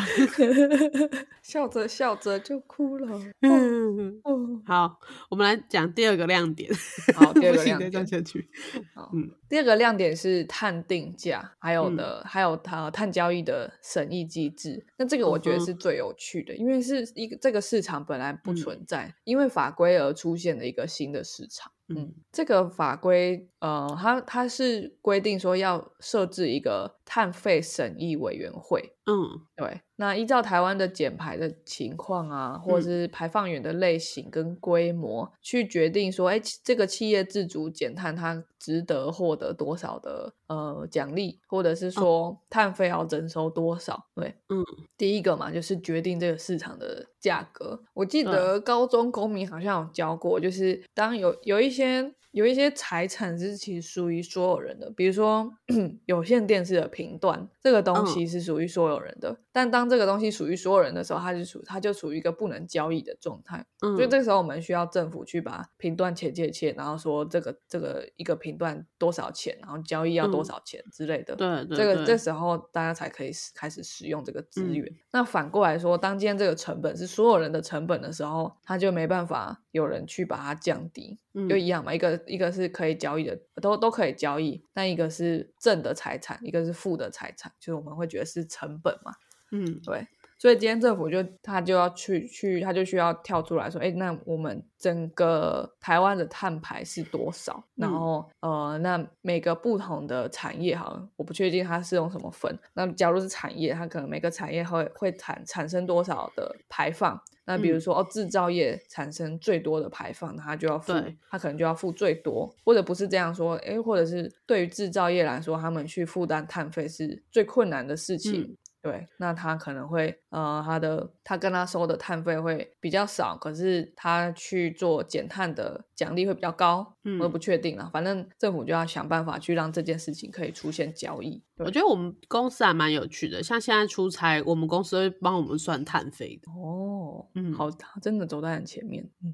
[1.44, 3.20] 笑着笑着就哭了。
[3.42, 5.00] 嗯，哦，好，
[5.30, 6.72] 我们来讲第二个亮点。
[7.16, 8.06] 好，第二个亮点讲。
[8.06, 8.50] 下去。
[8.94, 14.84] 好嗯第二个亮点是碳定价，还有嗯的、还有它碳交易的审议机制。
[14.98, 21.72] 那这个我觉得是最有趣的，因为是一个这个市场本来不嗯存在，因为法规而出现的一个新的市场。
[21.90, 28.96] 嗯嗯，这个法规，呃，它它是规定说要设置一个碳费审议委员会。
[29.08, 44.08] 嗯对，那依照台湾的减排的情况啊，或嗯者是排放源的类型跟规模，去决定说，哎，这个企业自主减碳，它值得获得多少的呃奖励，或者是说碳费要征收多少？
[44.14, 44.62] 对，嗯，
[44.98, 47.82] 第一个嘛，就是决定这个市场的价格。
[47.94, 55.54] 我记得高中公民好像有教过，就是当有有一些有一些财产是其实属于所有人的，比如说
[56.06, 59.40] 有线电视的频段，这个东嗯西是属于所有人的。
[59.54, 63.66] 但当这个东西属于所有人的时候，它就属它就处于一个不能交易的状态。
[63.80, 71.38] 嗯，所以这个时候我们需要政府去把频段切切切，然后说这个这个一个频段多少钱，然后交易要多嗯少钱之类的。
[71.38, 74.94] 对对这个这时候大家才可以使开始使用这个资嗯源。
[75.12, 81.94] 那反过来说，当今天这个成本是所有人的成本的时候，他就没办法有人去把它降低，嗯就一样嘛。
[81.94, 89.12] 一个一个是可以交易的，都都可以交易，但一个是正的财产，一个是负的财产，就是我们会觉得是成本嘛。
[89.52, 90.06] 嗯对，
[90.40, 97.64] 所以今天政府就他就要去去，他就需要跳出来说，哎，那我们整个台湾的碳排是多少？
[97.76, 102.58] 然嗯后呃，那每个不同的产业，好像我不确定它是用什么分。
[102.74, 107.22] 那假如是产业，它可能每个产业会会产产生多少的排放？
[107.46, 118.42] 那比如嗯说、哦，制造业产生最多的排放，那它就要付对，它可能就要付最多，或者不是这样说，诶，或者是对于制造业来说，他们去负担碳费是最困难的事情。
[118.42, 127.90] 嗯对，那他可能会呃，他的他跟他收的碳费会比较少，可是他去做减碳的奖励会比较高，嗯我都不确定了。
[127.92, 131.42] 反正政府就要想办法去让这件事情可以出现交易。
[131.58, 136.52] 对我觉得我们公司还蛮有趣的，像现在出差，我们公司会帮我们算碳费的。
[136.52, 139.10] 哦，嗯好，他真的走在很前面。
[139.24, 139.34] 嗯，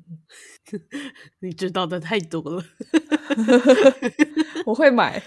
[1.41, 2.63] 你知道的太多了。
[4.65, 5.19] 我会买。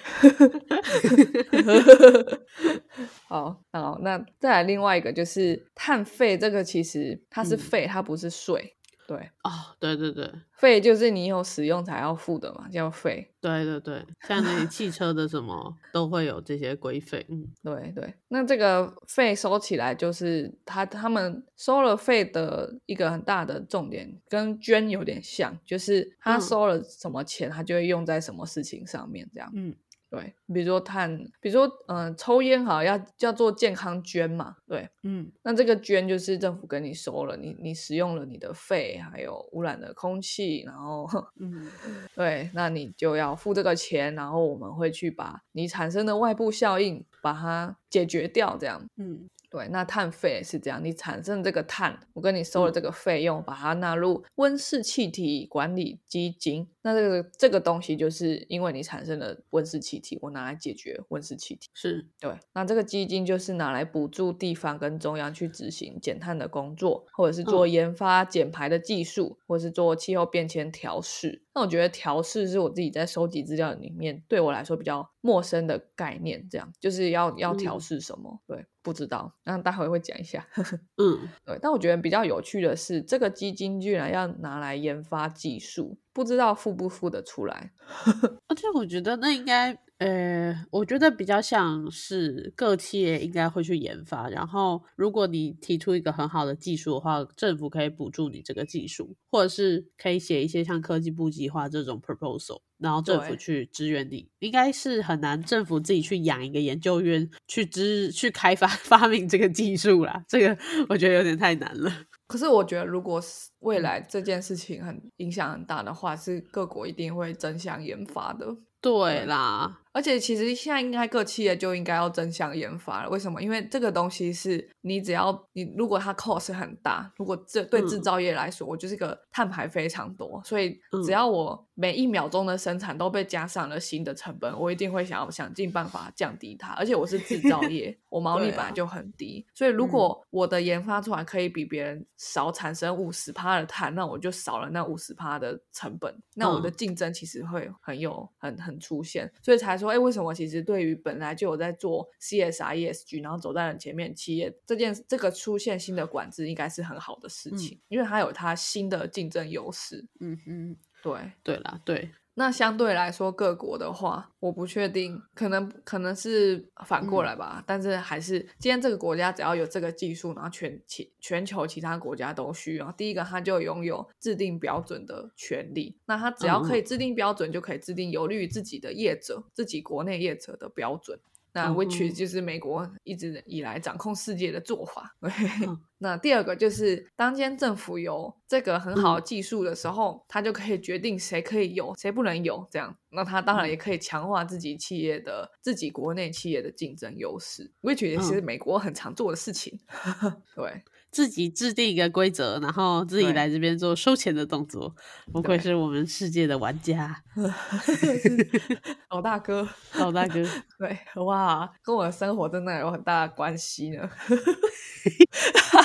[3.26, 8.76] 好，好，那再来另外一个就是碳费，这个其实它是嗯费，它不是税。
[9.06, 13.30] 对，哦，对对对费就是你有使用才要付的嘛，叫费。
[13.40, 17.26] 对对对，像那些汽车的什么都会有这些规费。
[17.28, 29.50] 嗯对对，那这个费收起来，就是他他们收了费的一个很大的重点，跟捐有点像，就是他嗯收了什么钱，他就会用在什么事情上面，这样。
[29.54, 29.74] 嗯
[30.14, 41.08] 对，比如说碳，比如说嗯、呃抽烟好要叫做健康捐嘛，对，嗯那这个捐就是政府跟你收了，你你使用了你的肺，还有污染的空气，然后
[41.40, 41.68] 嗯
[42.14, 48.86] 对，那你就要付这个钱，然后我们会去把你产生的外部效应把它解决掉，这样。
[48.96, 56.68] 嗯对，那碳费也是这样，你产生这个碳，我跟你收了嗯这个费用，把它纳入温室气体管理基金。
[56.86, 61.70] 那这个这个东西就是因为你产生了温室气体，我拿来解决温室气体。
[61.72, 71.42] 是对，那这个基金就是拿来补助地方跟中央去执行减碳的工作，或者是做嗯研发减排的技术，或者是做气候变迁调试。
[71.54, 78.42] 那我觉得调试是我自己在收集资料里面对我来说比较陌生的概念，这样就是要要调嗯试什么？
[78.46, 80.46] 对，不知道，那待会会讲一下。
[80.98, 87.72] 嗯对，但我觉得比较有趣的是，这个基金居然要拿来研发技术，不知道付不付得出来。
[88.48, 104.28] 而且我觉得那应该，呃，我觉得比较像是各企业应该会去研发，然后如果你提出一个很好的技术的话，政府可以补助你这个技术，或者是可以写一些像科技部计划这种 proposal，然后政府去支援你。
[104.38, 110.56] 应该是很难政府自己去养一个研究院去支去开发 发明这个技术啦，这个
[110.88, 111.90] 我觉得有点太难了。
[112.34, 118.44] 可是我觉得，如果是未嗯来这件事情很影响很大的话，是各国一定会争相研发的。
[118.80, 123.08] 对啦，而且其实现在应该各企业就应该要争相研发了。
[123.08, 123.40] 为什么？
[123.40, 130.76] 因为这个东西是你只要你如果它 cost 很大，如果这对制造业来说，我就是个碳排非常多，所以
[131.06, 136.72] 只要我每一秒钟的生产都被加上了新的成本，我一定会想要想尽办法降低它。
[136.74, 160.06] 而且我是制造 业，我毛利本来就很低，所以如果我的研发出来可以比别人少产生五十帕的碳，那我就少了那五十帕的成本，那我的竞争其实会很有很很出现，所以才说，哎，为什么其实对于本来就有在做 CSR、ESG，然后走在很前面企业，这件这个出现新的管制应该是很好的事情，因为它有它新的竞争优势。
[160.20, 162.10] 嗯嗯，对对啦，对。
[162.36, 167.62] 那相对来说，各国的话，我不确定，可能可能是反过来吧。
[167.64, 172.90] 但是还是今天这个国家只要有这个技术，然后全其全球其他国家都需要。
[172.90, 175.96] 第一个，它就拥有制定标准的权利。
[176.06, 181.20] 那它只要可以制定标准，就可以制定有利于自己的业者、自己国内业者的标准。
[181.54, 185.16] 那 which 就是美国一直以来掌控世界的做法。
[185.98, 192.66] 那第二个就是，当间政府有这个很好的技术的时候，他就可以决定谁可以有，谁不能有。
[192.70, 197.72] 这样，那他当然也可以强化自己企业的、自己国内企业的竞争优势。
[197.82, 199.78] which 也是美国很常做的事情。
[200.54, 200.82] 对。
[201.14, 204.92] 自己制定一个规则，然后自己来这边做收钱的动作，
[205.32, 207.22] 不愧是我们世界的玩家，
[209.10, 210.42] 老大哥， 老大哥，
[210.76, 214.10] 对，哇，跟我的生活真的有很大的关系呢，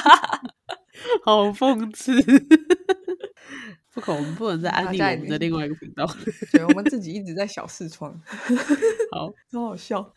[1.23, 2.11] 好讽刺。
[3.93, 6.05] 不可，我们不能再安利我们的另外一个 频道。
[6.51, 8.13] 对，我们自己一直在小视窗。
[9.11, 10.13] 好，很好笑。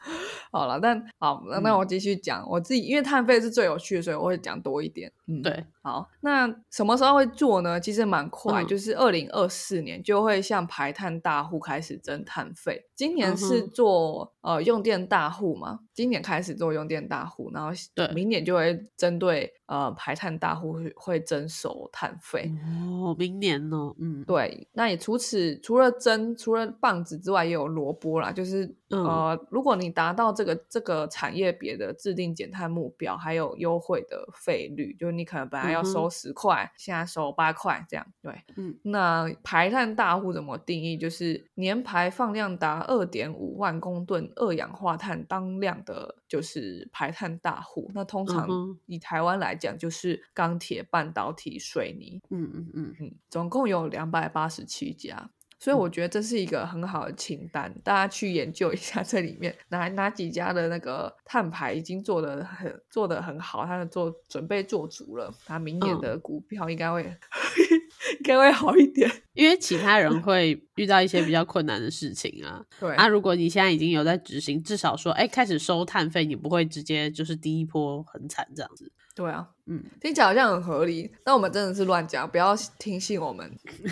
[0.51, 5.11] 好了，但好，那那我继续讲我自己，因为碳费是最有趣的，所以我会讲多一点。
[5.27, 5.65] 嗯，对。
[5.81, 7.81] 好，那什么时候会做呢？
[7.81, 12.87] 其实蛮快，就是二零二四年就会向排碳大户开始征碳费。
[12.95, 15.81] 今年是做呃用电大户嘛？
[15.95, 22.53] 今年开始做用电大户，然后对，明年就会针对呃排碳大户会会征收碳费。
[22.65, 23.95] 哦，明年呢？
[23.99, 24.69] 嗯，对。
[24.73, 38.07] 那也除此除了征除了棒子之外，也有萝卜啦，就是呃，如果你达到这个这个产业别的制定减碳目标，还有优惠的费率，就是你可能本来要收十块，现在收八块这样。
[38.21, 38.79] 对，嗯。
[38.83, 40.97] 那排碳大户怎么定义？
[40.97, 42.83] 就是年排放量达。
[42.83, 47.91] 二点五万公吨二氧化碳当量的，就是排碳大户。
[47.95, 48.49] 那通常
[48.87, 52.21] 以台湾来讲，就是钢铁、半导体、水泥。
[52.31, 55.31] 嗯嗯嗯嗯，总共有两百八十七家。
[55.63, 67.05] 所以我觉得这是一个很好的清单，大家去研究一下 这里面哪哪几家的那个碳排已经做的很做的很好，他的做准备做足了，他明年的股票应该会
[68.19, 69.09] 应该会好一点。
[69.35, 72.61] 因为其他人会遇到一些比较困难的事情啊。
[72.81, 78.91] 对啊，如果你现在已经有在执行，至少说哎开始收碳费，你不会直接就是第一波很惨这样子。
[79.15, 83.51] 对啊，嗯，听起来好像很合理，但我们真的是乱讲，不要听信我们，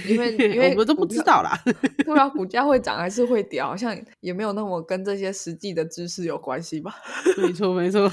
[0.08, 1.52] 因为 因为我们都不知道啦。
[2.04, 6.94] 对啊，股价会涨还是会跌，好像也没有那么跟这些实际的知识有关系吧？
[7.36, 8.10] 没错，没错，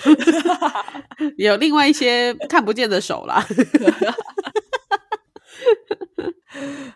[1.37, 3.41] 有另外一些看不见的手啦。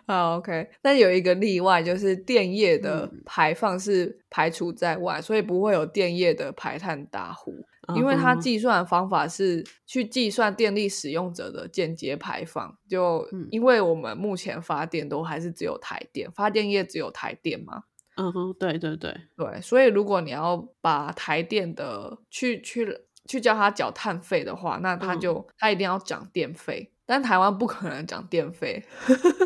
[0.06, 7.64] 好，OK，但有一个例外，就是电业的排放是排除在外，所以不会有电业的排碳大户。
[7.96, 17.82] 因为它计算方法是去计算电力使用者的间接排放，就因为我们目前发电都还是只有台电，发电业只有台电嘛。
[18.16, 26.91] 嗯哼，对对对对，所以如果你要把台电的去去去叫他缴碳费的话，那他就他一定要涨电费。
[27.12, 28.82] 但台湾不可能涨电费，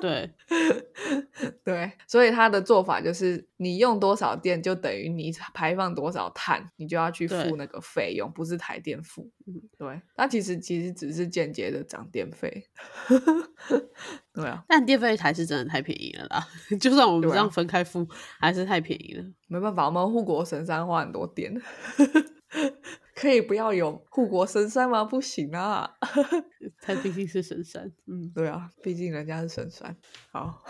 [0.01, 0.31] 对
[1.65, 9.29] 对，所以他的做法就是你用多少电就等于你排放多少碳，你就要去付那个费用，不是台电付。
[9.49, 12.69] 嗯，对，它其实其实只是间接的涨电费。
[14.33, 16.47] 对啊，但电费还是真的太便宜了啦，
[16.81, 18.07] 就算我们这样分开付，
[18.39, 19.25] 还是太便宜了。
[19.49, 21.61] 没办法，我们护国神山花很多电。
[23.17, 25.03] 可以不要有护国神山吗？
[25.03, 25.91] 不行啊，
[26.83, 27.91] 它毕竟是神山。
[28.07, 29.97] 嗯，对啊，毕竟人家是神山。
[30.31, 30.63] 好，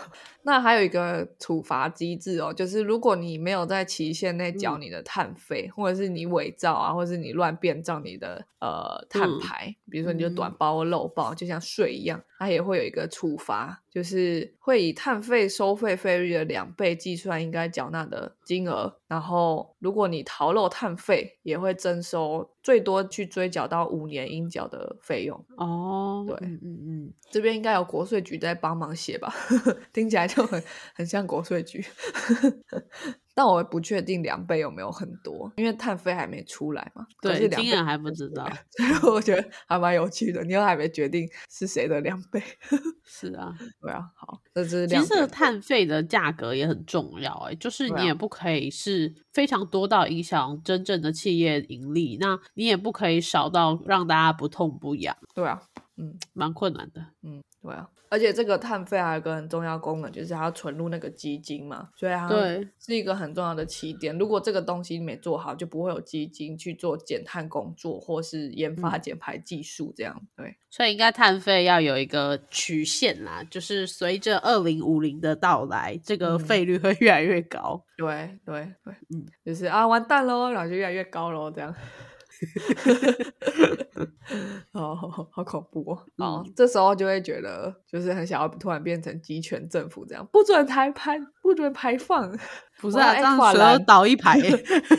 [0.43, 22.49] 那还有一个处罚机制哦，就是如果你没有在期限内缴你的碳费，或者是你伪造啊，或者是你乱变造你的呃碳排，比如说你就短包漏报，就像税一样，它也会有一个处罚，就是会以碳费收费费率的两倍计算应该缴纳的金额，然后如果你逃漏碳费，也会征收。
[22.67, 25.41] 最多去追缴到五年应缴的费用。
[25.55, 29.33] 哦，对嗯嗯嗯，这边应该有国税局在帮忙写吧，
[29.93, 30.61] 听起来就很
[30.93, 31.81] 很像国税局。
[33.33, 37.05] 但我不确定两倍有没有很多，因为碳费还没出来嘛。
[37.21, 38.43] 对，金额还不知道。
[38.99, 40.43] 所以我觉得还蛮有趣的。
[40.43, 42.41] 你又还没决定是谁的两倍，
[43.05, 55.61] 是啊，对啊，好，这是其实碳费的价格也很重要、欸，就是你也不可以是非常多到影响真正的企业盈利，那你也不可以少到让大家不痛不痒，对啊，
[55.95, 57.05] 嗯蛮困难的。
[57.21, 57.87] 嗯，对啊。
[58.09, 64.17] 而且这个碳费还有一个很重要功能，就是它要存入那个基金嘛，所以它对是一个很重要的起点。
[64.17, 70.21] 如果这个东西没做好，就不会有基金去做减碳工作或是研发嗯减排技术这样。
[70.37, 77.83] 对，所以应该碳费要有一个曲线啦，就是随着二零五零的到来，这个嗯费率会越来越高。
[77.97, 81.75] 对对对，嗯，就是啊，完蛋喽，然后就越来越高喽，这样。
[84.71, 86.03] 哦，好好恐怖哦！
[86.17, 92.37] 哦，嗯这时候就会觉得，就是很想要突然变成集权政府这样，不准排排，不准排放。
[92.79, 94.39] 不是啊，这样所有爱跨栏倒一排、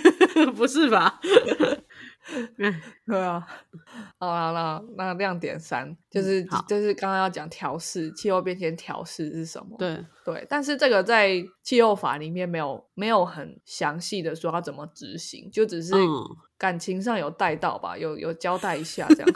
[0.56, 1.20] 不是吧？
[2.58, 3.46] 哎对啊，
[4.18, 9.76] 好啦，那那亮点三就是、好就是刚刚要讲调试气候变迁调试是什么？
[9.78, 19.28] 对，对，但是这个在气候法里面没有没有很详细的说要怎么执行，就只是嗯感情上有带到吧，有有交代一下这样，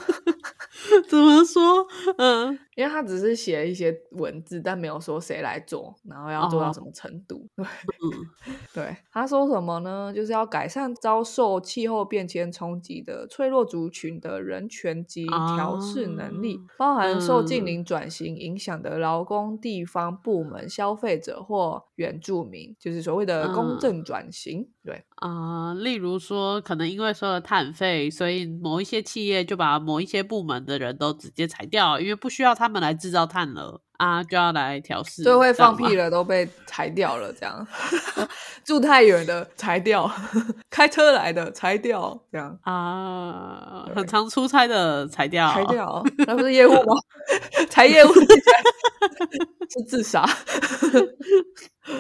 [1.09, 1.87] 怎么说？
[2.19, 7.47] 嗯，因为他只是写一些文字，但没有说谁来做，然后要做到哦什么程度。
[8.73, 10.13] 对他说什么呢？
[10.15, 24.69] 就是要改善遭受气候变迁冲击的脆弱族群的人权及调试能力，啊包含受近嗯邻转型影响的劳工、地方部门、消费者或原住民，就是所谓的公嗯正转型。
[24.85, 33.81] 对，啊、例如说，可能因为收了碳费，所以某一些企业就把某一些部门的人都直接裁掉，因为不需要他们来制造碳了。
[33.99, 35.23] 啊，就要来调试。
[35.23, 37.65] 最会放屁了都被裁掉了，这样。
[38.65, 40.11] 住太远的裁掉，
[40.69, 42.59] 开车来的裁掉，这样。
[42.63, 46.95] 啊，很常出差的裁掉，裁掉，那不是业务吗？
[47.71, 50.29] 裁业务是自杀。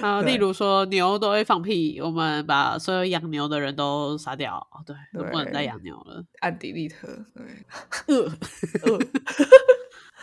[0.00, 5.66] 啊，例如说牛都会放屁，我们把所有养牛的人都杀掉，对，都不能再对。
[5.66, 6.24] 养牛了。
[6.40, 7.06] 按迪利特，
[7.36, 7.44] 对，
[8.16, 8.24] 呃，
[8.92, 8.98] 呃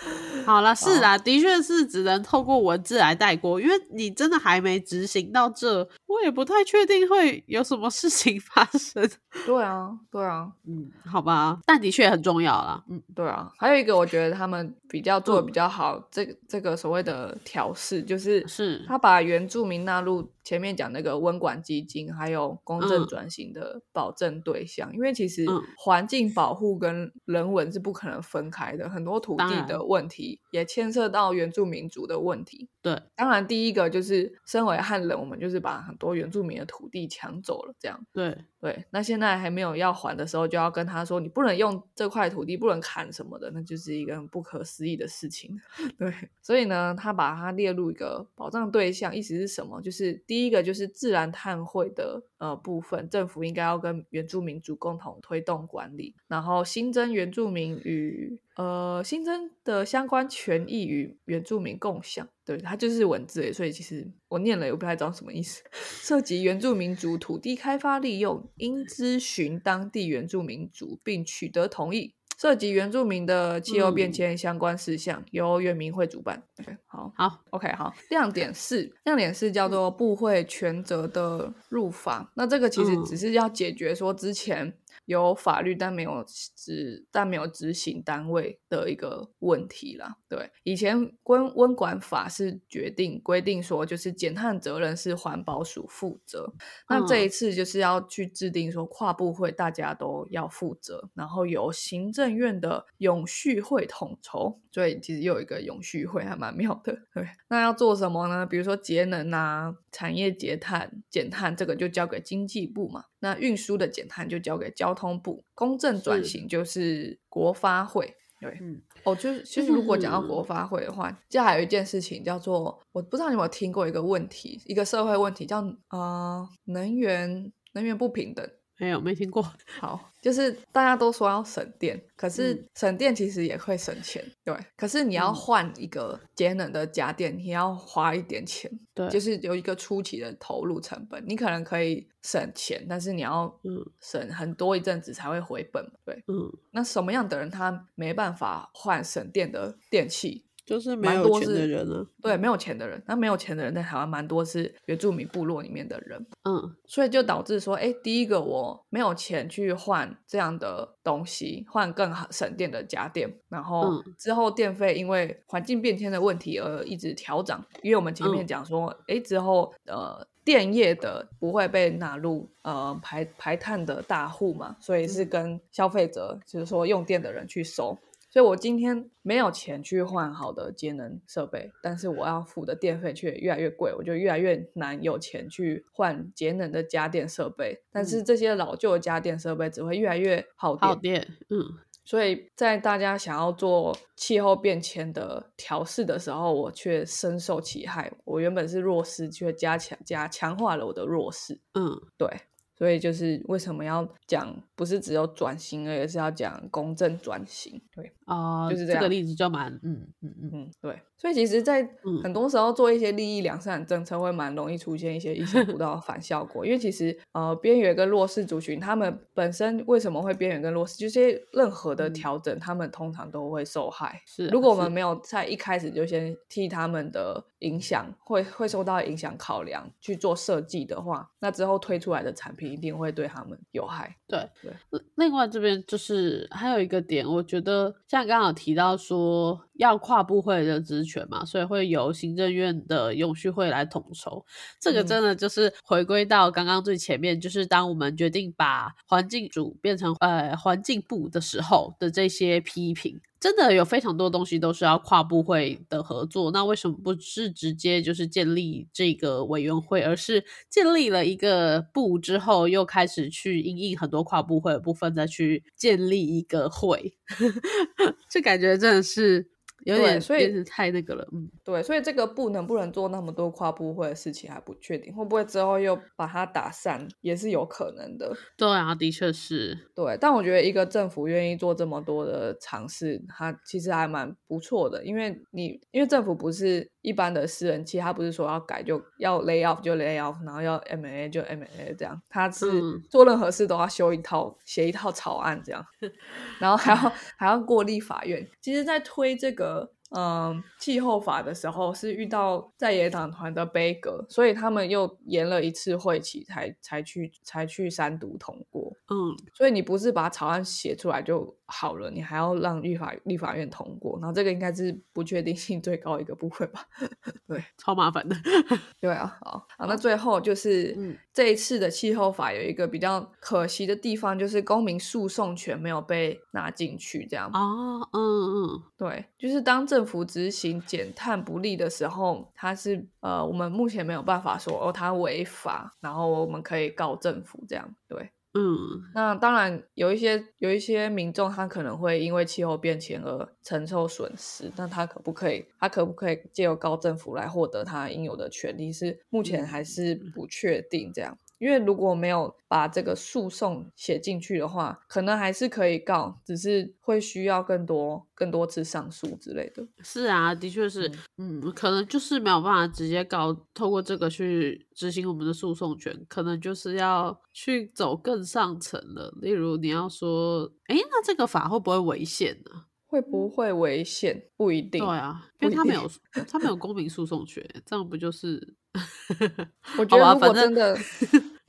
[0.46, 9.08] 好了，是啊，的确是只能透过文字来带过，因为你真的还没执行到这，我也不太确定会有什么事情发生。
[9.46, 12.84] 对啊，对啊，嗯，好吧，但的确很重要啦。
[12.90, 13.52] 嗯，对啊。
[13.58, 24.92] 还有一个，我觉得他们比较做的比嗯较好，这个这个所谓的调试，就是是他把原住民纳入前面讲那个温管基金，还有公正嗯转型的保证对象。
[24.94, 32.70] 因为其实嗯环境保护跟人文是不可能分开的，很多土地的问题也牵涉到原住民族的问题。
[32.82, 38.00] 对，当然，第一个就是身为汉人，我们就是把很多原住民的土地抢走了，这样。
[38.14, 45.58] 对，对，那现在还没有要还的时候，就要跟他说，你不能用这块土地，不能砍什么的，那就是一个很不可思议的事情。
[45.98, 49.82] 对，所以呢，他把它列入一个保障对象，意思是什么？
[49.82, 62.28] 就是第一个就是自然碳汇的呃部分，政府应该要跟原住民族共同推动管理，然后新增原住民与呃新增的相关权益与原住民共享。
[62.50, 65.62] 对，它就是文字诶，所以其实我念了也不太知道什么意思。
[66.02, 72.16] 涉及原住民族土地开发利用，应咨询当地原住民族并取得同意。
[72.40, 76.42] 涉及原住民的气候变嗯迁相关事项，由原民会主办。
[76.60, 77.94] OK，好好，，OK，好。
[78.10, 82.32] 亮点四，亮点四叫做部会全责的入法。
[82.36, 84.74] 那这个其实嗯只是要解决说之前
[85.10, 86.24] 有法律但没有
[86.56, 90.18] 执但没有执行单位的一个问题啦。
[90.28, 96.54] 对，以前温温管法是决定规定说，就是减碳责任是环保署负责。
[96.88, 104.62] 那这一嗯次就是要去制定说跨部会大家都要负责，然后由行政院的永续会统筹。
[104.72, 106.96] 所以其实又有一个永续会，还蛮妙的。
[107.12, 108.46] 对，那要做什么呢？
[108.46, 113.06] 比如说节能啊、产业节碳、减碳，这个就交给经济部嘛。
[113.20, 118.16] 那运输的减碳就交给交通部，公正转型就是国发会。
[118.40, 125.58] 对，嗯，哦，就是其实如果讲到嗯国发会的话，这还有一件事情叫做，我不知道你有没有听过一个问题，一个社会问题叫
[125.90, 128.50] 呃能源能源不平等。
[128.80, 129.44] 没有没听过。
[129.80, 134.56] 好，就是大家都说要省电，可是嗯省电其实也会省钱，对。
[134.76, 141.24] 可是你要嗯换一个节能的家电，你要花一点钱，对，就是有一个初期的投入成本。
[141.28, 146.24] 你可能可以省钱，但是你要嗯省很多一阵子才会回本，对。
[146.28, 150.46] 嗯，那什么样的人他没办法换省电的电器？
[150.70, 152.06] 就是没蛮多有钱的是人啊。
[152.22, 177.98] 对，没有钱的人，那没有钱的人在台湾蛮多是原住民部落里面的人，嗯所以就导致说，哎，第一个我没有钱去换这样的东西，换更好省电的家电，然后嗯之后电费因为环境变迁的问题而一直调涨，因为我们前面嗯讲说，哎、之后呃电业的不会被纳入呃排排碳的大户嘛，所以是跟消费者，就是说用电的人去收。
[178.30, 187.82] 所以我今天没有钱去换好的节能设备，但是我要付的电费却越来越贵，我就越来越难有钱去换节能的家电设备。
[187.92, 191.66] 但是这些老旧的家电设备只会越来越耗电，耗电，嗯
[192.06, 198.12] 所以在大家想要做气候变迁的调试的时候，我却深受其害。
[198.26, 201.60] 我原本是弱势，却加强加强化了我的弱势。
[201.76, 202.28] 嗯对，
[202.76, 207.80] 所以就是为什么要讲，不是只有转型而，是要讲公正转型。
[207.92, 211.02] 对，啊，就是这个例子就蛮嗯嗯嗯嗯，对。
[211.18, 216.66] 所以其实，在嗯很多时候做一些利益两善政策，会蛮容易出现一些意想不到的反效果。
[216.66, 224.22] 因为其实，呃，边缘跟弱势族群，他们本身为什么会边缘跟弱势，就是任何的嗯调整，他们通常都会受害。
[224.26, 234.16] 是啊如果我们没有在一开始就先替他们的影响会会受到影响考量去做设计的话，那之后推出来的产品一定会对他们有害。
[234.26, 244.46] 对对另另外这边就是还有一个点，我觉得像刚刚好提到说要跨部会的职权嘛，所以会由行政院的永续会来统筹。
[244.80, 253.20] 这个嗯真的就是回归到刚刚最前面，就是当我们决定把环境组变成呃环境部的时候的这些批评。
[253.40, 267.16] 真的有非常多东西都是要跨部会的合作，那为什么不是直接就是建立这个委员会，而是建立了一个部之后，又开始去应应很多跨部会的部分，再去建立一个会？
[268.30, 269.48] 这感觉真的是
[269.86, 271.28] 有点，所以太那个了。
[271.32, 278.36] 嗯，对，所以这个不能不能做那么多跨部会的事情还不确定，会不会之后又把它打散，也是有可能的。
[278.58, 295.86] 对啊，的确是，对，但我觉得一个政府愿意做这么多的尝试，它其实还蛮不错的，因为你因为政府不是一般的私人企业，它不是说要改就要 lay off 就 lay off，然后要 M A 就 M A 这样，他是嗯做任何事都要修一套写一套草案这样，
[296.60, 296.98] 然后还要
[297.38, 298.48] 还要过立法院。
[298.62, 299.92] 其实，在推这个。
[300.16, 308.92] 嗯，气候法的时候是遇到在野党团的杯葛，所以他们又延了一次会期才才去才去三读通过。
[309.10, 316.84] 嗯，所以你不是把草案写出来就好了，你还要让立法立法院通过，然后这个应该是不确定性最高一个部分吧？
[317.48, 318.36] 对超麻烦的。
[319.00, 327.50] 对啊，好，好，那最后就是、嗯这一次的气候法有一个比较可惜的地方，就是公民诉讼权没有被纳进去，这样。
[327.54, 337.94] 哦，嗯嗯，对，就是当政府执行减碳不利的时候，它是呃，我们目前没有办法说哦，它违法，然后我们可以告政府这样。
[338.08, 338.78] 对，嗯，
[339.14, 348.94] 那当然有一些有一些民众他可能会因为气候变迁而承受损失，那他可不可以他可不可以借由高政府来获得他应有的权利？
[348.94, 351.38] 是目前还是不确定这样。
[351.60, 359.86] 因为如果没有把这个诉讼写进去的话，可能还是可以告，只是会需要更多更多次上诉之类的。
[360.02, 369.34] 是啊，的确是，嗯，可能就是没有办法直接告，透过这个去执行我们的诉讼权，可能就是要去走更上层了。
[369.42, 372.86] 例如，你要说，哎，那这个法会不会违宪呢？
[373.06, 374.50] 会不会违宪？
[374.56, 375.04] 不一定。
[375.04, 376.10] 对啊，因为他没有
[376.48, 378.76] 他没有公民诉讼权，这样不就是？
[379.98, 380.98] 我觉得如果真的，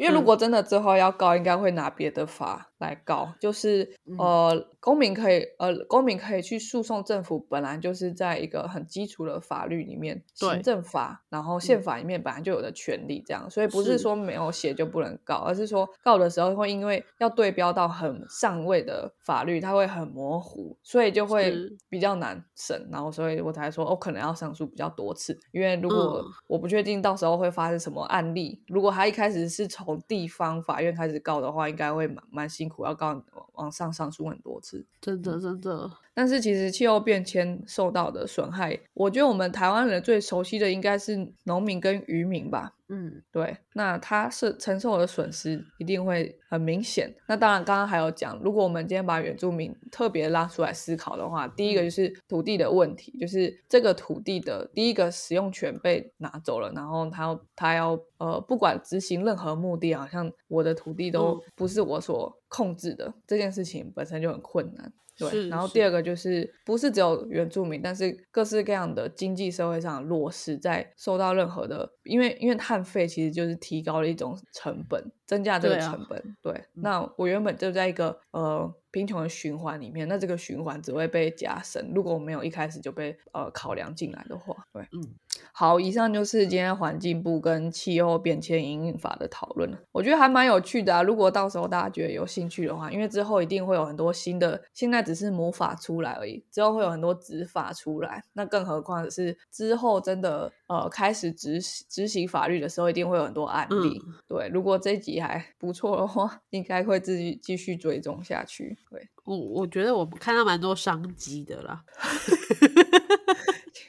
[0.00, 0.24] 因为如嗯。
[0.24, 4.16] 果真的之后要告，应该会拿别的法来告，就是嗯。
[4.16, 13.98] 呃，公民可以呃，公民可以去诉讼政府，本来就是在一个很基础的法律里面，行政法，然后宪法里面本来就有的权利，这样，所以不是是。
[13.98, 21.54] 说没有写就不能告，而是说告的时候会因为要对标到很上位的法律，它会很模糊，所以就会
[21.90, 26.32] 比较难审，然后所以我才说哦，可能要上诉比较多次，因为如果嗯。
[26.46, 33.22] 我不确定到时候会发生什么案例，如果他一开始是从地方法院开始告的话，应该会蛮蛮辛苦，要告
[33.52, 34.69] 往上上诉很多次。
[35.00, 35.90] 真的真的，
[36.20, 42.74] 但是其实气候变迁受到的损害，我觉得我们台湾人最熟悉的应该是农民跟渔民吧。
[42.90, 47.10] 嗯对，那他是承受的损失一定会很明显。
[47.26, 64.92] 那当然，刚刚还有讲，如果我们今天把原住民特别拉出来思考的话，第一个就是土地的问题，就是这个土地的第一个使用权被拿走了，然后他要他要呃，不管执行任何目的，好像我的土地都嗯不是我所控制的，这件事情本身就很困难。
[65.20, 76.36] 对，然后第二个就是不是只有原住民，但是各式各样的经济社会上的弱势，在受到任何的，因为因为碳费其实就是提高了一种成本，增加这个对啊成本。
[76.42, 81.92] 对，那我原本就在一个呃贫穷的循环里面，那这个循环只会被加深。
[81.94, 85.14] 如果我没有一开始就被呃考量进来的话，对，嗯，
[85.52, 91.02] 好，以上就是今天环境部跟气候变迁引领法的讨论了，我觉得还蛮有趣的啊。
[91.02, 104.00] 如果到时候大家觉得有兴趣的话，因为之后一定会有很多新的，现在只是魔法出来而已，之后会有很多执法出来，那更何况是之后真的呃开始执行执行法律的时候，一定会有很多案例。
[104.26, 108.78] 对，如果这集还不错的话，应该会自己继续追踪下去。
[108.90, 111.84] 对，我我觉得我们看到蛮多商机的啦。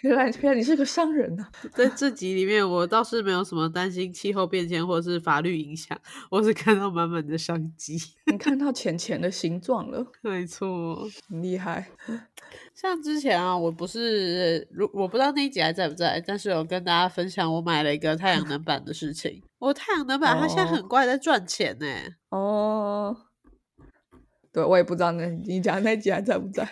[0.02, 1.50] 原来原来你是个商人啊！
[1.74, 5.98] 在这集里面，我倒是没有什么担心气候变迁或者是法律影响，
[6.30, 7.98] 我是看到满满的商机。
[8.26, 11.88] 你看 到钱钱的形状了，没错，很厉害。
[12.74, 19.44] 像之前啊，我不是，如我不知道那一集还在不在，但是有跟大家分享我买了一个太阳能板的事情。
[19.60, 21.86] 我太阳能板它现在很哦快在赚钱呢、
[22.30, 23.16] 哦，
[24.54, 26.68] 对我也不知道那你讲那集还在不在？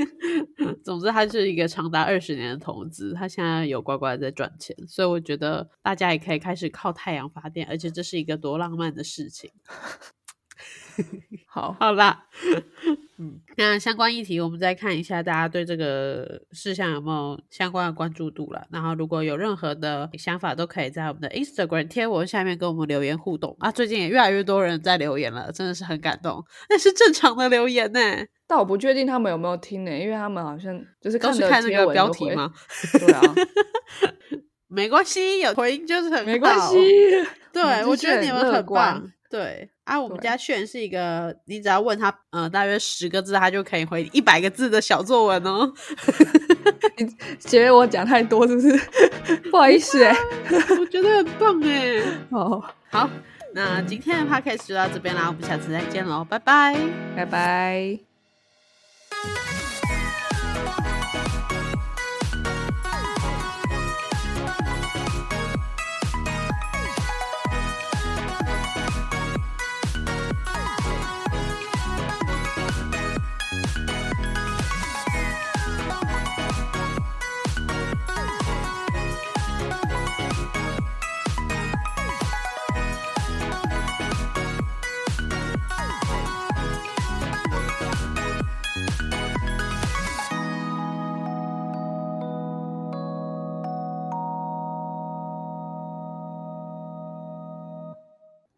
[0.84, 9.50] 总之，它是一个长达二十年的投资，它现在有乖乖在赚钱，所以我觉得大家也可以开始靠太阳发电，而且这是一个多浪漫的事情。
[11.48, 12.26] 好， 好啦，
[13.22, 18.66] 嗯，那相关议题我们再看一下，大家对这个事项有没有相关的关注度了。
[18.70, 23.70] 然后，如果有任何的想法，都可以在我们的 Instagram 贴文下面跟我们留言互动啊。
[23.70, 26.42] 最近也越来越多人在留言了，真的是很感动。
[26.70, 28.00] 那是正常的留言呢，
[28.48, 31.92] 但我不确定他们有没有听呢，因为他们好像就是刚看那个？
[31.92, 32.50] 标题吗？
[32.98, 33.20] 对啊，
[34.68, 36.78] 没关系，有回应就是很没关好系。
[37.52, 39.10] 对， 我觉得你们很棒。
[39.30, 45.72] 对啊，我们对家炫是一个，你只要问他，呃，大约十个字，他就可以回一百个字的小作文哦。
[47.38, 48.76] 觉得我讲太多是不是？
[49.50, 50.12] 不好意思哎。
[50.80, 52.02] 我觉得很棒哎。
[52.30, 53.08] 好，好，
[53.54, 56.76] 那今天的 podcast 就到这边啦，我们下次再见喽，拜拜。
[57.16, 58.00] 拜拜。